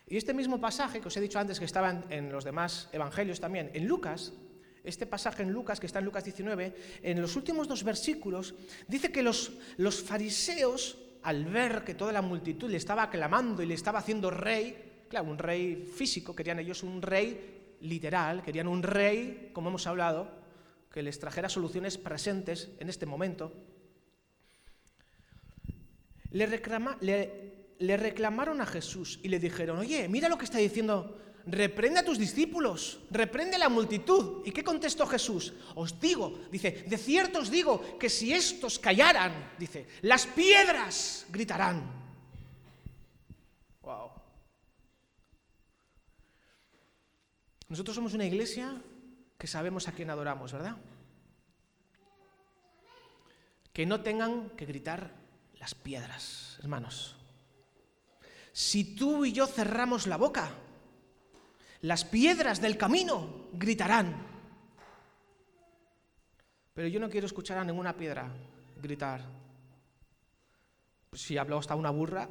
Y 0.08 0.18
este 0.18 0.34
mismo 0.34 0.62
pasaje 0.62 1.02
que 1.02 1.08
os 1.08 1.18
he 1.18 1.22
dicho 1.22 1.40
antes 1.40 1.60
que 1.60 1.66
estaba 1.66 2.04
en 2.10 2.32
los 2.32 2.44
demás 2.44 2.88
evangelios 2.94 3.40
también, 3.40 3.72
en 3.74 3.88
Lucas, 3.88 4.32
este 4.84 5.08
pasaje 5.08 5.42
en 5.44 5.52
Lucas, 5.52 5.80
que 5.80 5.88
está 5.88 6.00
en 6.00 6.06
Lucas 6.06 6.24
19, 6.24 6.76
en 7.02 7.22
los 7.22 7.36
últimos 7.36 7.68
dos 7.68 7.84
versículos, 7.84 8.54
dice 8.88 9.12
que 9.12 9.24
los, 9.24 9.54
los 9.78 10.02
fariseos, 10.02 10.98
al 11.26 11.46
ver 11.46 11.84
que 11.84 11.96
toda 11.96 12.12
la 12.12 12.22
multitud 12.22 12.70
le 12.70 12.78
estaba 12.78 13.02
aclamando 13.02 13.64
y 13.64 13.66
le 13.66 13.74
estaba 13.74 13.98
haciendo 13.98 14.30
rey, 14.30 15.06
claro, 15.10 15.26
un 15.26 15.40
rey 15.40 15.76
físico, 15.76 16.36
querían 16.36 16.60
ellos 16.60 16.84
un 16.84 17.02
rey 17.02 17.78
literal, 17.82 18.44
querían 18.44 18.68
un 18.68 18.84
rey, 18.84 19.50
como 19.52 19.70
hemos 19.70 19.88
hablado, 19.88 20.30
que 20.92 21.02
les 21.02 21.20
trajera 21.20 21.50
soluciones 21.50 21.98
presentes 21.98 22.70
en 22.80 22.90
este 22.90 23.08
momento. 23.08 23.52
Le, 26.30 26.48
le, 27.80 27.98
reclamaron 27.98 28.62
a 28.62 28.68
Jesús 28.68 29.20
y 29.24 29.30
le 29.30 29.40
dijeron, 29.40 29.80
oye, 29.80 30.08
mira 30.08 30.30
lo 30.30 30.38
que 30.38 30.46
está 30.46 30.60
diciendo, 30.60 31.18
reprende 31.48 32.00
a 32.00 32.06
tus 32.06 32.18
discípulos, 32.18 33.00
reprende 33.12 33.56
a 33.56 33.60
la 33.60 33.70
multitud. 33.70 34.42
¿Y 34.46 34.52
qué 34.52 34.64
contestó 34.64 35.06
Jesús? 35.06 35.54
Os 35.76 36.00
digo, 36.00 36.40
dice, 36.52 36.86
de 36.88 36.98
cierto 36.98 37.40
os 37.40 37.52
digo 37.52 37.98
que 38.00 38.10
si 38.10 38.34
estos 38.34 38.80
callaran, 38.80 39.54
dice, 39.58 39.88
las 40.02 40.26
piedras 40.26 41.26
gritarán. 41.30 42.06
Nosotros 47.68 47.96
somos 47.96 48.14
una 48.14 48.26
iglesia 48.26 48.80
que 49.38 49.48
sabemos 49.48 49.88
a 49.88 49.92
quién 49.92 50.10
adoramos, 50.10 50.54
¿verdad? 50.54 50.78
Que 53.74 53.86
no 53.86 54.02
tengan 54.02 54.52
que 54.52 54.66
gritar 54.66 55.12
las 55.60 55.74
piedras, 55.74 56.58
hermanos. 56.60 57.16
Si 58.54 58.96
tú 58.96 59.26
y 59.26 59.34
yo 59.34 59.48
cerramos 59.48 60.08
la 60.08 60.18
boca, 60.18 60.52
las 61.86 62.04
piedras 62.04 62.62
del 62.62 62.78
camino 62.78 63.48
gritarán. 63.54 64.16
Pero 66.74 66.88
yo 66.88 67.00
no 67.00 67.12
quiero 67.12 67.28
escuchar 67.28 67.60
a 67.60 67.64
ninguna 67.64 67.96
piedra 67.96 68.28
gritar. 68.82 69.22
Si 71.14 71.38
hablo 71.38 71.60
hasta 71.60 71.76
una 71.76 71.92
burra, 71.92 72.28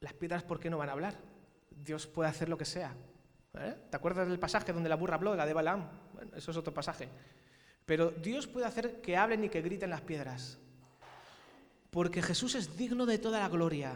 las 0.00 0.14
piedras, 0.14 0.44
¿por 0.44 0.58
qué 0.58 0.70
no 0.70 0.78
van 0.78 0.88
a 0.88 0.92
hablar? 0.92 1.14
Dios 1.70 2.06
puede 2.06 2.30
hacer 2.30 2.48
lo 2.48 2.56
que 2.56 2.64
sea. 2.64 2.94
¿Eh? 3.52 3.76
¿Te 3.90 3.96
acuerdas 3.98 4.26
del 4.26 4.38
pasaje 4.38 4.72
donde 4.72 4.88
la 4.88 4.96
burra 4.96 5.16
habló, 5.16 5.36
la 5.36 5.44
de 5.44 5.52
Balaam? 5.52 5.86
Eso 6.34 6.50
es 6.50 6.56
otro 6.56 6.72
pasaje. 6.72 7.10
Pero 7.84 8.10
Dios 8.10 8.46
puede 8.46 8.64
hacer 8.64 9.02
que 9.02 9.14
hablen 9.14 9.44
y 9.44 9.50
que 9.50 9.60
griten 9.60 9.90
las 9.90 10.00
piedras. 10.00 10.58
Porque 11.90 12.22
Jesús 12.22 12.54
es 12.54 12.78
digno 12.78 13.04
de 13.04 13.18
toda 13.18 13.40
la 13.40 13.48
gloria. 13.50 13.92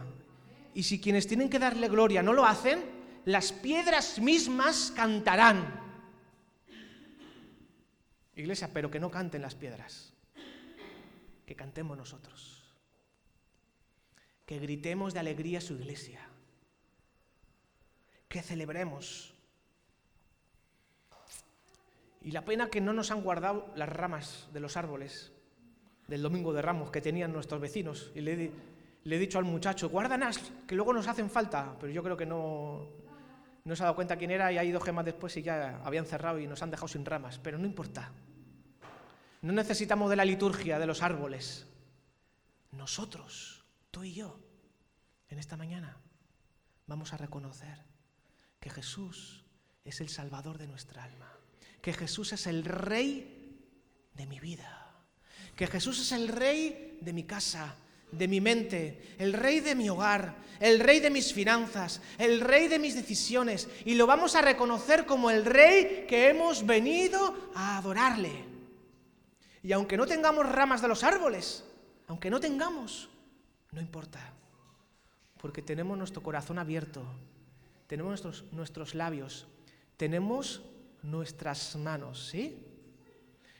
Y 0.75 0.83
si 0.83 1.01
quienes 1.01 1.25
tienen 1.25 1.49
que 1.49 1.57
darle 1.57 1.87
gloria 1.87 2.21
no 2.21 2.33
lo 2.33 2.45
hacen, 2.45 3.04
las 3.25 3.51
piedras 3.51 4.19
mismas 4.19 4.91
cantarán. 4.95 5.83
Iglesia, 8.35 8.69
pero 8.73 8.89
que 8.89 8.99
no 8.99 9.11
canten 9.11 9.41
las 9.41 9.55
piedras. 9.55 10.13
Que 11.45 11.55
cantemos 11.55 11.97
nosotros. 11.97 12.63
Que 14.45 14.59
gritemos 14.59 15.13
de 15.13 15.19
alegría 15.19 15.61
su 15.61 15.73
iglesia. 15.73 16.21
Que 18.27 18.41
celebremos 18.41 19.35
y 22.25 22.31
la 22.31 22.43
pena 22.43 22.71
que 22.71 22.81
no 22.81 22.91
nos 22.91 23.11
han 23.11 23.21
guardado 23.21 23.71
las 23.75 23.87
ramas 23.87 24.49
de 24.51 24.59
los 24.59 24.77
árboles 24.77 25.31
del 26.07 26.23
Domingo 26.23 26.53
de 26.53 26.63
Ramos 26.63 26.89
que 26.89 26.99
tenían 26.99 27.31
nuestros 27.31 27.61
vecinos. 27.61 28.11
Y 28.15 28.21
le, 28.21 28.51
he 29.05 29.19
dicho 29.19 29.37
al 29.37 29.45
muchacho, 29.45 29.89
guárdanas, 29.89 30.51
que 30.67 30.73
luego 30.73 30.91
nos 30.91 31.07
hacen 31.07 31.29
falta. 31.29 31.75
Pero 31.79 31.93
yo 31.93 32.01
creo 32.01 32.17
que 32.17 32.25
no, 32.25 32.87
no 33.65 33.75
se 33.75 33.83
ha 33.83 33.85
dado 33.85 33.95
cuenta 33.95 34.17
quién 34.17 34.31
era 34.31 34.51
y 34.51 34.57
ha 34.57 34.63
ido 34.63 34.79
gemas 34.79 35.05
después 35.05 35.35
y 35.37 35.41
ya 35.41 35.81
habían 35.83 36.05
cerrado 36.05 36.39
y 36.39 36.47
nos 36.47 36.63
han 36.63 36.71
dejado 36.71 36.87
sin 36.87 37.05
ramas. 37.05 37.39
Pero 37.39 37.57
no 37.57 37.65
importa. 37.65 38.11
No 39.41 39.51
necesitamos 39.51 40.09
de 40.09 40.15
la 40.15 40.25
liturgia 40.25 40.79
de 40.79 40.87
los 40.87 41.01
árboles. 41.01 41.67
Nosotros, 42.71 43.65
tú 43.91 44.03
y 44.03 44.13
yo, 44.13 44.39
en 45.29 45.39
esta 45.39 45.57
mañana, 45.57 45.97
vamos 46.87 47.13
a 47.13 47.17
reconocer 47.17 47.83
que 48.59 48.69
Jesús 48.69 49.43
es 49.83 49.99
el 50.01 50.09
Salvador 50.09 50.57
de 50.57 50.67
nuestra 50.67 51.03
alma 51.03 51.35
que 51.85 51.93
Jesús 51.93 52.33
es 52.33 52.47
el 52.47 52.65
rey 52.65 53.61
de 54.15 54.25
mi 54.25 54.39
vida, 54.39 54.91
que 55.55 55.67
Jesús 55.67 55.99
es 55.99 56.11
el 56.13 56.29
rey 56.29 56.97
de 56.99 57.13
mi 57.13 57.25
casa, 57.25 57.75
de 58.17 58.27
mi 58.27 58.41
mente, 58.41 59.15
el 59.17 59.33
rey 59.33 59.59
de 59.59 59.75
mi 59.75 59.89
hogar, 59.89 60.35
el 60.59 60.79
rey 60.79 60.99
de 60.99 61.09
mis 61.09 61.33
finanzas, 61.33 62.01
el 62.17 62.41
rey 62.41 62.67
de 62.67 62.79
mis 62.79 62.95
decisiones, 62.95 63.67
y 63.85 63.95
lo 63.95 64.07
vamos 64.07 64.35
a 64.35 64.41
reconocer 64.41 65.05
como 65.05 65.29
el 65.29 65.45
rey 65.45 66.05
que 66.07 66.29
hemos 66.29 66.65
venido 66.65 67.51
a 67.55 67.77
adorarle. 67.77 68.31
Y 69.63 69.71
aunque 69.71 69.97
no 69.97 70.05
tengamos 70.05 70.47
ramas 70.47 70.81
de 70.81 70.87
los 70.87 71.03
árboles, 71.03 71.63
aunque 72.07 72.29
no 72.29 72.39
tengamos, 72.39 73.09
no 73.71 73.81
importa, 73.81 74.33
porque 75.41 75.61
tenemos 75.61 75.97
nuestro 75.97 76.21
corazón 76.23 76.59
abierto, 76.59 77.03
tenemos 77.87 78.09
nuestros, 78.11 78.51
nuestros 78.51 78.95
labios, 78.95 79.47
tenemos 79.97 80.61
nuestras 81.01 81.75
manos, 81.75 82.29
¿sí? 82.31 82.57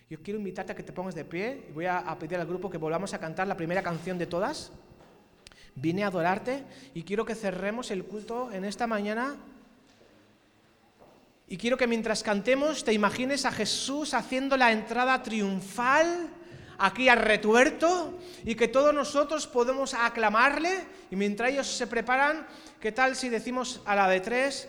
Yo 0.10 0.20
quiero 0.22 0.38
invitarte 0.38 0.72
a 0.72 0.76
que 0.76 0.84
te 0.84 0.94
pongas 0.94 1.16
de 1.16 1.26
pie 1.26 1.66
y 1.68 1.72
voy 1.72 1.86
a, 1.86 1.98
a 1.98 2.20
pedir 2.20 2.38
al 2.38 2.46
grupo 2.46 2.70
que 2.70 2.78
volvamos 2.78 3.14
a 3.14 3.20
cantar 3.20 3.48
la 3.48 3.58
primera 3.58 3.82
canción 3.82 4.18
de 4.18 4.28
todas. 4.28 4.72
Vine 5.74 6.04
a 6.04 6.08
adorarte 6.08 6.64
y 6.94 7.04
quiero 7.04 7.26
que 7.26 7.34
cerremos 7.34 7.90
el 7.90 8.06
culto 8.06 8.52
en 8.52 8.66
esta 8.66 8.86
mañana 8.86 9.36
y 11.48 11.58
quiero 11.58 11.78
que 11.78 11.88
mientras 11.88 12.24
cantemos 12.24 12.84
te 12.84 12.94
imagines 12.94 13.46
a 13.46 13.52
Jesús 13.52 14.14
haciendo 14.14 14.58
la 14.58 14.72
entrada 14.72 15.22
triunfal 15.22 16.30
aquí 16.78 17.08
al 17.10 17.20
retuerto 17.20 18.18
y 18.44 18.56
que 18.56 18.68
todos 18.68 18.94
nosotros 18.94 19.48
podemos 19.48 19.94
aclamarle 19.94 20.86
y 21.12 21.16
mientras 21.16 21.52
ellos 21.52 21.68
se 21.68 21.88
preparan, 21.88 22.48
¿qué 22.80 22.92
tal 22.92 23.16
si 23.16 23.30
decimos 23.30 23.82
a 23.86 23.96
la 23.96 24.10
de 24.10 24.20
tres? 24.22 24.68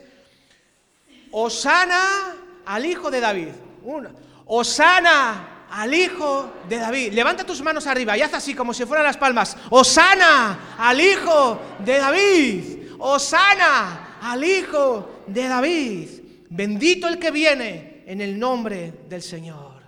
Osana 1.30 2.36
al 2.64 2.84
hijo 2.84 3.10
de 3.10 3.20
David. 3.20 3.48
Una. 3.82 4.10
Osana 4.46 5.66
al 5.70 5.92
hijo 5.92 6.52
de 6.68 6.76
David. 6.76 7.12
Levanta 7.12 7.44
tus 7.44 7.60
manos 7.62 7.86
arriba 7.86 8.16
y 8.16 8.22
haz 8.22 8.34
así 8.34 8.54
como 8.54 8.72
si 8.72 8.84
fueran 8.84 9.04
las 9.04 9.16
palmas. 9.16 9.56
Osana 9.70 10.76
al 10.78 11.00
hijo 11.00 11.60
de 11.80 11.98
David. 11.98 12.62
Osana 12.98 14.18
al 14.22 14.44
hijo 14.44 15.22
de 15.26 15.48
David. 15.48 16.08
Bendito 16.50 17.08
el 17.08 17.18
que 17.18 17.30
viene 17.30 18.04
en 18.06 18.20
el 18.20 18.38
nombre 18.38 18.94
del 19.08 19.22
Señor. 19.22 19.82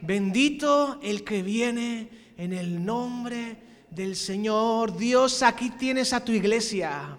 Bendito 0.00 0.98
el 1.02 1.22
que 1.22 1.42
viene 1.42 2.34
en 2.36 2.52
el 2.52 2.84
nombre 2.84 3.56
del 3.88 4.16
Señor. 4.16 4.96
Dios, 4.96 5.42
aquí 5.42 5.70
tienes 5.70 6.12
a 6.12 6.24
tu 6.24 6.32
iglesia. 6.32 7.16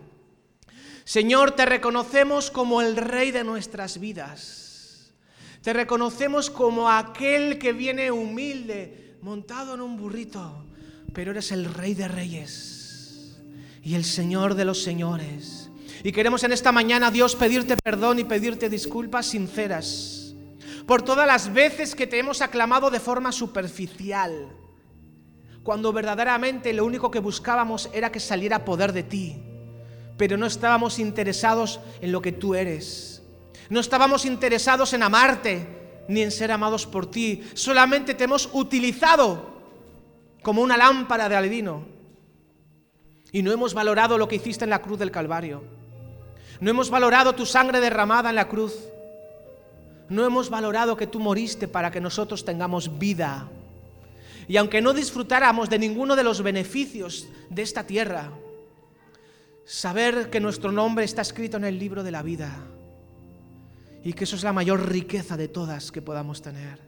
Señor, 1.05 1.51
te 1.51 1.65
reconocemos 1.65 2.51
como 2.51 2.81
el 2.81 2.97
Rey 2.97 3.31
de 3.31 3.43
nuestras 3.43 3.99
vidas. 3.99 4.62
Te 5.63 5.71
reconocemos 5.71 6.49
como 6.49 6.89
aquel 6.89 7.57
que 7.57 7.71
viene 7.71 8.11
humilde, 8.11 9.15
montado 9.21 9.75
en 9.75 9.81
un 9.81 9.95
burrito, 9.95 10.65
pero 11.13 11.31
eres 11.31 11.53
el 11.53 11.73
Rey 11.73 11.93
de 11.93 12.09
Reyes 12.09 13.41
y 13.81 13.95
el 13.95 14.03
Señor 14.03 14.55
de 14.55 14.65
los 14.65 14.83
Señores. 14.83 15.69
Y 16.03 16.11
queremos 16.11 16.43
en 16.43 16.51
esta 16.51 16.73
mañana, 16.73 17.11
Dios, 17.11 17.37
pedirte 17.37 17.77
perdón 17.77 18.19
y 18.19 18.25
pedirte 18.25 18.69
disculpas 18.69 19.27
sinceras 19.27 20.35
por 20.85 21.01
todas 21.01 21.25
las 21.25 21.53
veces 21.53 21.95
que 21.95 22.07
te 22.07 22.19
hemos 22.19 22.41
aclamado 22.41 22.89
de 22.89 22.99
forma 22.99 23.31
superficial, 23.31 24.49
cuando 25.63 25.93
verdaderamente 25.93 26.73
lo 26.73 26.83
único 26.83 27.09
que 27.09 27.19
buscábamos 27.19 27.89
era 27.93 28.11
que 28.11 28.19
saliera 28.19 28.65
poder 28.65 28.91
de 28.91 29.03
ti, 29.03 29.41
pero 30.17 30.35
no 30.35 30.45
estábamos 30.45 30.99
interesados 30.99 31.79
en 32.01 32.11
lo 32.11 32.21
que 32.21 32.33
tú 32.33 32.53
eres. 32.53 33.12
No 33.69 33.79
estábamos 33.79 34.25
interesados 34.25 34.93
en 34.93 35.03
amarte 35.03 35.67
ni 36.07 36.21
en 36.21 36.31
ser 36.31 36.51
amados 36.51 36.85
por 36.85 37.09
ti. 37.09 37.43
Solamente 37.53 38.13
te 38.13 38.25
hemos 38.25 38.49
utilizado 38.53 39.53
como 40.41 40.61
una 40.61 40.77
lámpara 40.77 41.29
de 41.29 41.35
albino. 41.35 41.85
Y 43.31 43.41
no 43.41 43.51
hemos 43.51 43.73
valorado 43.73 44.17
lo 44.17 44.27
que 44.27 44.35
hiciste 44.35 44.63
en 44.63 44.69
la 44.69 44.81
cruz 44.81 44.99
del 44.99 45.11
Calvario. 45.11 45.63
No 46.59 46.69
hemos 46.69 46.89
valorado 46.89 47.33
tu 47.33 47.45
sangre 47.45 47.79
derramada 47.79 48.29
en 48.29 48.35
la 48.35 48.47
cruz. 48.47 48.75
No 50.09 50.25
hemos 50.25 50.49
valorado 50.49 50.95
que 50.95 51.07
tú 51.07 51.19
moriste 51.19 51.67
para 51.67 51.89
que 51.89 52.01
nosotros 52.01 52.45
tengamos 52.45 52.99
vida. 52.99 53.49
Y 54.47 54.57
aunque 54.57 54.81
no 54.81 54.93
disfrutáramos 54.93 55.69
de 55.69 55.79
ninguno 55.79 56.15
de 56.15 56.23
los 56.23 56.43
beneficios 56.43 57.27
de 57.49 57.61
esta 57.61 57.87
tierra, 57.87 58.29
saber 59.65 60.29
que 60.29 60.41
nuestro 60.41 60.71
nombre 60.71 61.05
está 61.05 61.21
escrito 61.21 61.57
en 61.57 61.63
el 61.63 61.79
libro 61.79 62.03
de 62.03 62.11
la 62.11 62.21
vida 62.21 62.53
y 64.03 64.13
que 64.13 64.25
eso 64.25 64.35
es 64.35 64.43
la 64.43 64.53
mayor 64.53 64.89
riqueza 64.89 65.37
de 65.37 65.47
todas 65.47 65.91
que 65.91 66.01
podamos 66.01 66.41
tener. 66.41 66.79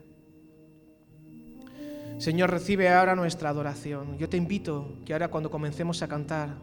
Señor, 2.17 2.49
recibe 2.49 2.89
ahora 2.89 3.15
nuestra 3.15 3.49
adoración. 3.49 4.17
Yo 4.17 4.29
te 4.29 4.37
invito 4.37 4.97
que 5.05 5.13
ahora 5.13 5.29
cuando 5.29 5.51
comencemos 5.51 6.01
a 6.01 6.07
cantar, 6.07 6.55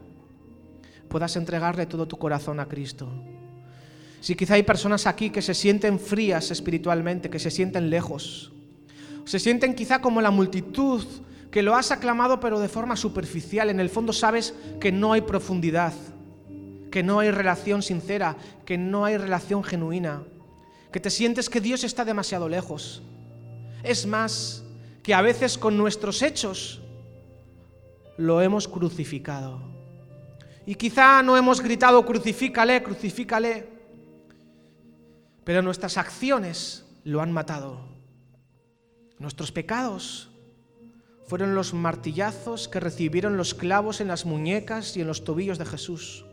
puedas 1.08 1.36
entregarle 1.36 1.86
todo 1.86 2.06
tu 2.08 2.16
corazón 2.16 2.58
a 2.58 2.66
Cristo. 2.66 3.08
Si 4.20 4.34
quizá 4.34 4.54
hay 4.54 4.62
personas 4.62 5.06
aquí 5.06 5.30
que 5.30 5.42
se 5.42 5.52
sienten 5.52 5.98
frías 5.98 6.50
espiritualmente, 6.50 7.28
que 7.28 7.38
se 7.38 7.50
sienten 7.50 7.90
lejos, 7.90 8.52
se 9.24 9.38
sienten 9.38 9.74
quizá 9.74 10.00
como 10.00 10.22
la 10.22 10.30
multitud 10.30 11.04
que 11.50 11.62
lo 11.62 11.74
has 11.74 11.90
aclamado 11.90 12.40
pero 12.40 12.60
de 12.60 12.68
forma 12.68 12.96
superficial, 12.96 13.68
en 13.68 13.80
el 13.80 13.90
fondo 13.90 14.12
sabes 14.12 14.54
que 14.80 14.90
no 14.90 15.12
hay 15.12 15.20
profundidad, 15.20 15.92
que 16.90 17.02
no 17.02 17.20
hay 17.20 17.30
relación 17.30 17.82
sincera, 17.82 18.36
que 18.64 18.78
no 18.78 19.04
hay 19.04 19.18
relación 19.18 19.62
genuina, 19.62 20.22
que 20.92 21.00
te 21.00 21.10
sientes 21.10 21.48
que 21.48 21.60
Dios 21.60 21.84
está 21.84 22.04
demasiado 22.04 22.48
lejos. 22.48 23.02
Es 23.82 24.06
más, 24.06 24.62
que 25.02 25.14
a 25.14 25.22
veces 25.22 25.58
con 25.58 25.76
nuestros 25.76 26.22
hechos 26.22 26.80
lo 28.16 28.40
hemos 28.40 28.68
crucificado. 28.68 29.60
Y 30.64 30.76
quizá 30.76 31.22
no 31.22 31.36
hemos 31.36 31.60
gritado, 31.60 32.04
crucifícale, 32.06 32.82
crucifícale, 32.82 33.68
pero 35.44 35.62
nuestras 35.62 35.96
acciones 35.96 36.84
lo 37.02 37.20
han 37.20 37.32
matado. 37.32 37.80
Nuestros 39.18 39.50
pecados 39.50 40.30
fueron 41.26 41.54
los 41.54 41.74
martillazos 41.74 42.68
que 42.68 42.78
recibieron 42.78 43.36
los 43.36 43.54
clavos 43.54 44.00
en 44.00 44.08
las 44.08 44.24
muñecas 44.24 44.96
y 44.96 45.00
en 45.00 45.08
los 45.08 45.24
tobillos 45.24 45.58
de 45.58 45.66
Jesús. 45.66 46.24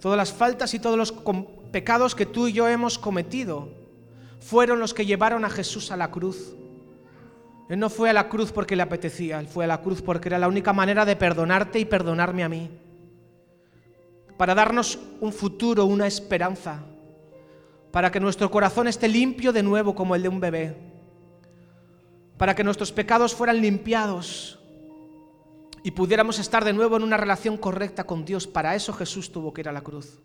Todas 0.00 0.16
las 0.16 0.32
faltas 0.32 0.72
y 0.72 0.78
todos 0.78 0.96
los 0.96 1.12
pecados 1.72 2.14
que 2.14 2.26
tú 2.26 2.48
y 2.48 2.52
yo 2.52 2.68
hemos 2.68 2.98
cometido 2.98 3.68
fueron 4.40 4.80
los 4.80 4.94
que 4.94 5.06
llevaron 5.06 5.44
a 5.44 5.50
Jesús 5.50 5.90
a 5.90 5.96
la 5.96 6.10
cruz. 6.10 6.54
Él 7.68 7.78
no 7.78 7.90
fue 7.90 8.10
a 8.10 8.12
la 8.12 8.28
cruz 8.28 8.52
porque 8.52 8.76
le 8.76 8.82
apetecía, 8.82 9.38
él 9.38 9.46
fue 9.46 9.64
a 9.64 9.68
la 9.68 9.80
cruz 9.80 10.02
porque 10.02 10.28
era 10.28 10.38
la 10.38 10.48
única 10.48 10.72
manera 10.72 11.04
de 11.04 11.16
perdonarte 11.16 11.78
y 11.78 11.84
perdonarme 11.84 12.42
a 12.42 12.48
mí 12.48 12.70
para 14.40 14.54
darnos 14.54 14.98
un 15.20 15.34
futuro, 15.34 15.84
una 15.84 16.06
esperanza, 16.06 16.82
para 17.90 18.10
que 18.10 18.20
nuestro 18.20 18.50
corazón 18.50 18.88
esté 18.88 19.06
limpio 19.06 19.52
de 19.52 19.62
nuevo 19.62 19.94
como 19.94 20.14
el 20.14 20.22
de 20.22 20.30
un 20.30 20.40
bebé, 20.40 20.78
para 22.38 22.54
que 22.54 22.64
nuestros 22.64 22.90
pecados 22.90 23.34
fueran 23.34 23.60
limpiados 23.60 24.58
y 25.82 25.90
pudiéramos 25.90 26.38
estar 26.38 26.64
de 26.64 26.72
nuevo 26.72 26.96
en 26.96 27.02
una 27.02 27.18
relación 27.18 27.58
correcta 27.58 28.04
con 28.04 28.24
Dios. 28.24 28.46
Para 28.46 28.74
eso 28.74 28.94
Jesús 28.94 29.30
tuvo 29.30 29.52
que 29.52 29.60
ir 29.60 29.68
a 29.68 29.72
la 29.72 29.82
cruz. 29.82 30.18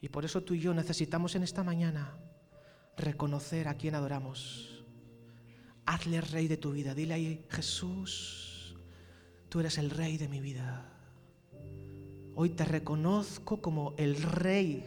Y 0.00 0.08
por 0.08 0.24
eso 0.24 0.42
tú 0.42 0.54
y 0.54 0.60
yo 0.60 0.74
necesitamos 0.74 1.34
en 1.34 1.42
esta 1.42 1.62
mañana 1.62 2.16
reconocer 2.96 3.68
a 3.68 3.74
quien 3.74 3.94
adoramos. 3.94 4.84
Hazle 5.86 6.20
rey 6.20 6.48
de 6.48 6.56
tu 6.56 6.72
vida. 6.72 6.94
Dile 6.94 7.14
ahí, 7.14 7.44
Jesús, 7.48 8.76
tú 9.48 9.60
eres 9.60 9.78
el 9.78 9.90
rey 9.90 10.18
de 10.18 10.28
mi 10.28 10.40
vida. 10.40 10.92
Hoy 12.34 12.50
te 12.50 12.64
reconozco 12.64 13.62
como 13.62 13.94
el 13.96 14.20
rey. 14.22 14.84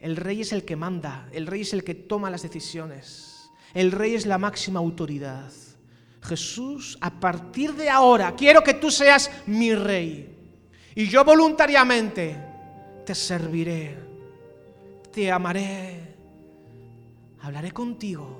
El 0.00 0.16
rey 0.16 0.40
es 0.40 0.52
el 0.52 0.64
que 0.64 0.76
manda, 0.76 1.28
el 1.32 1.46
rey 1.46 1.60
es 1.60 1.72
el 1.72 1.84
que 1.84 1.94
toma 1.94 2.30
las 2.30 2.42
decisiones. 2.42 3.50
El 3.74 3.92
rey 3.92 4.14
es 4.14 4.26
la 4.26 4.38
máxima 4.38 4.80
autoridad. 4.80 5.52
Jesús, 6.22 6.98
a 7.00 7.20
partir 7.20 7.74
de 7.74 7.88
ahora 7.88 8.34
quiero 8.34 8.62
que 8.62 8.74
tú 8.74 8.90
seas 8.90 9.30
mi 9.46 9.74
rey. 9.74 10.36
Y 10.94 11.06
yo 11.06 11.24
voluntariamente 11.24 12.36
te 13.06 13.14
serviré, 13.14 13.96
te 15.12 15.30
amaré, 15.30 16.16
hablaré 17.40 17.72
contigo. 17.72 18.38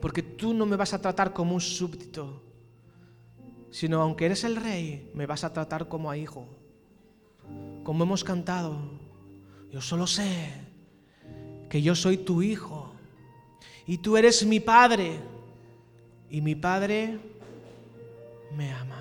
Porque 0.00 0.22
tú 0.22 0.54
no 0.54 0.64
me 0.64 0.76
vas 0.76 0.94
a 0.94 1.00
tratar 1.00 1.32
como 1.32 1.54
un 1.54 1.60
súbdito, 1.60 2.42
sino 3.70 4.00
aunque 4.00 4.26
eres 4.26 4.44
el 4.44 4.56
rey, 4.56 5.10
me 5.14 5.26
vas 5.26 5.44
a 5.44 5.52
tratar 5.52 5.88
como 5.88 6.10
a 6.10 6.16
hijo. 6.16 6.46
Como 7.82 8.04
hemos 8.04 8.22
cantado, 8.22 8.78
yo 9.72 9.80
solo 9.80 10.06
sé 10.06 10.52
que 11.68 11.82
yo 11.82 11.94
soy 11.94 12.18
tu 12.18 12.42
hijo 12.42 12.92
y 13.86 13.98
tú 13.98 14.16
eres 14.16 14.46
mi 14.46 14.60
padre 14.60 15.18
y 16.30 16.40
mi 16.40 16.54
padre 16.54 17.18
me 18.56 18.72
ama. 18.72 18.97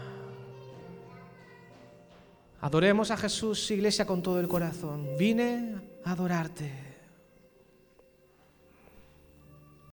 Adoremos 2.59 3.11
a 3.11 3.17
Jesús, 3.17 3.69
iglesia, 3.71 4.05
con 4.05 4.21
todo 4.23 4.39
el 4.39 4.47
corazón. 4.47 5.05
Vine 5.17 5.75
a 6.03 6.11
adorarte. 6.11 6.86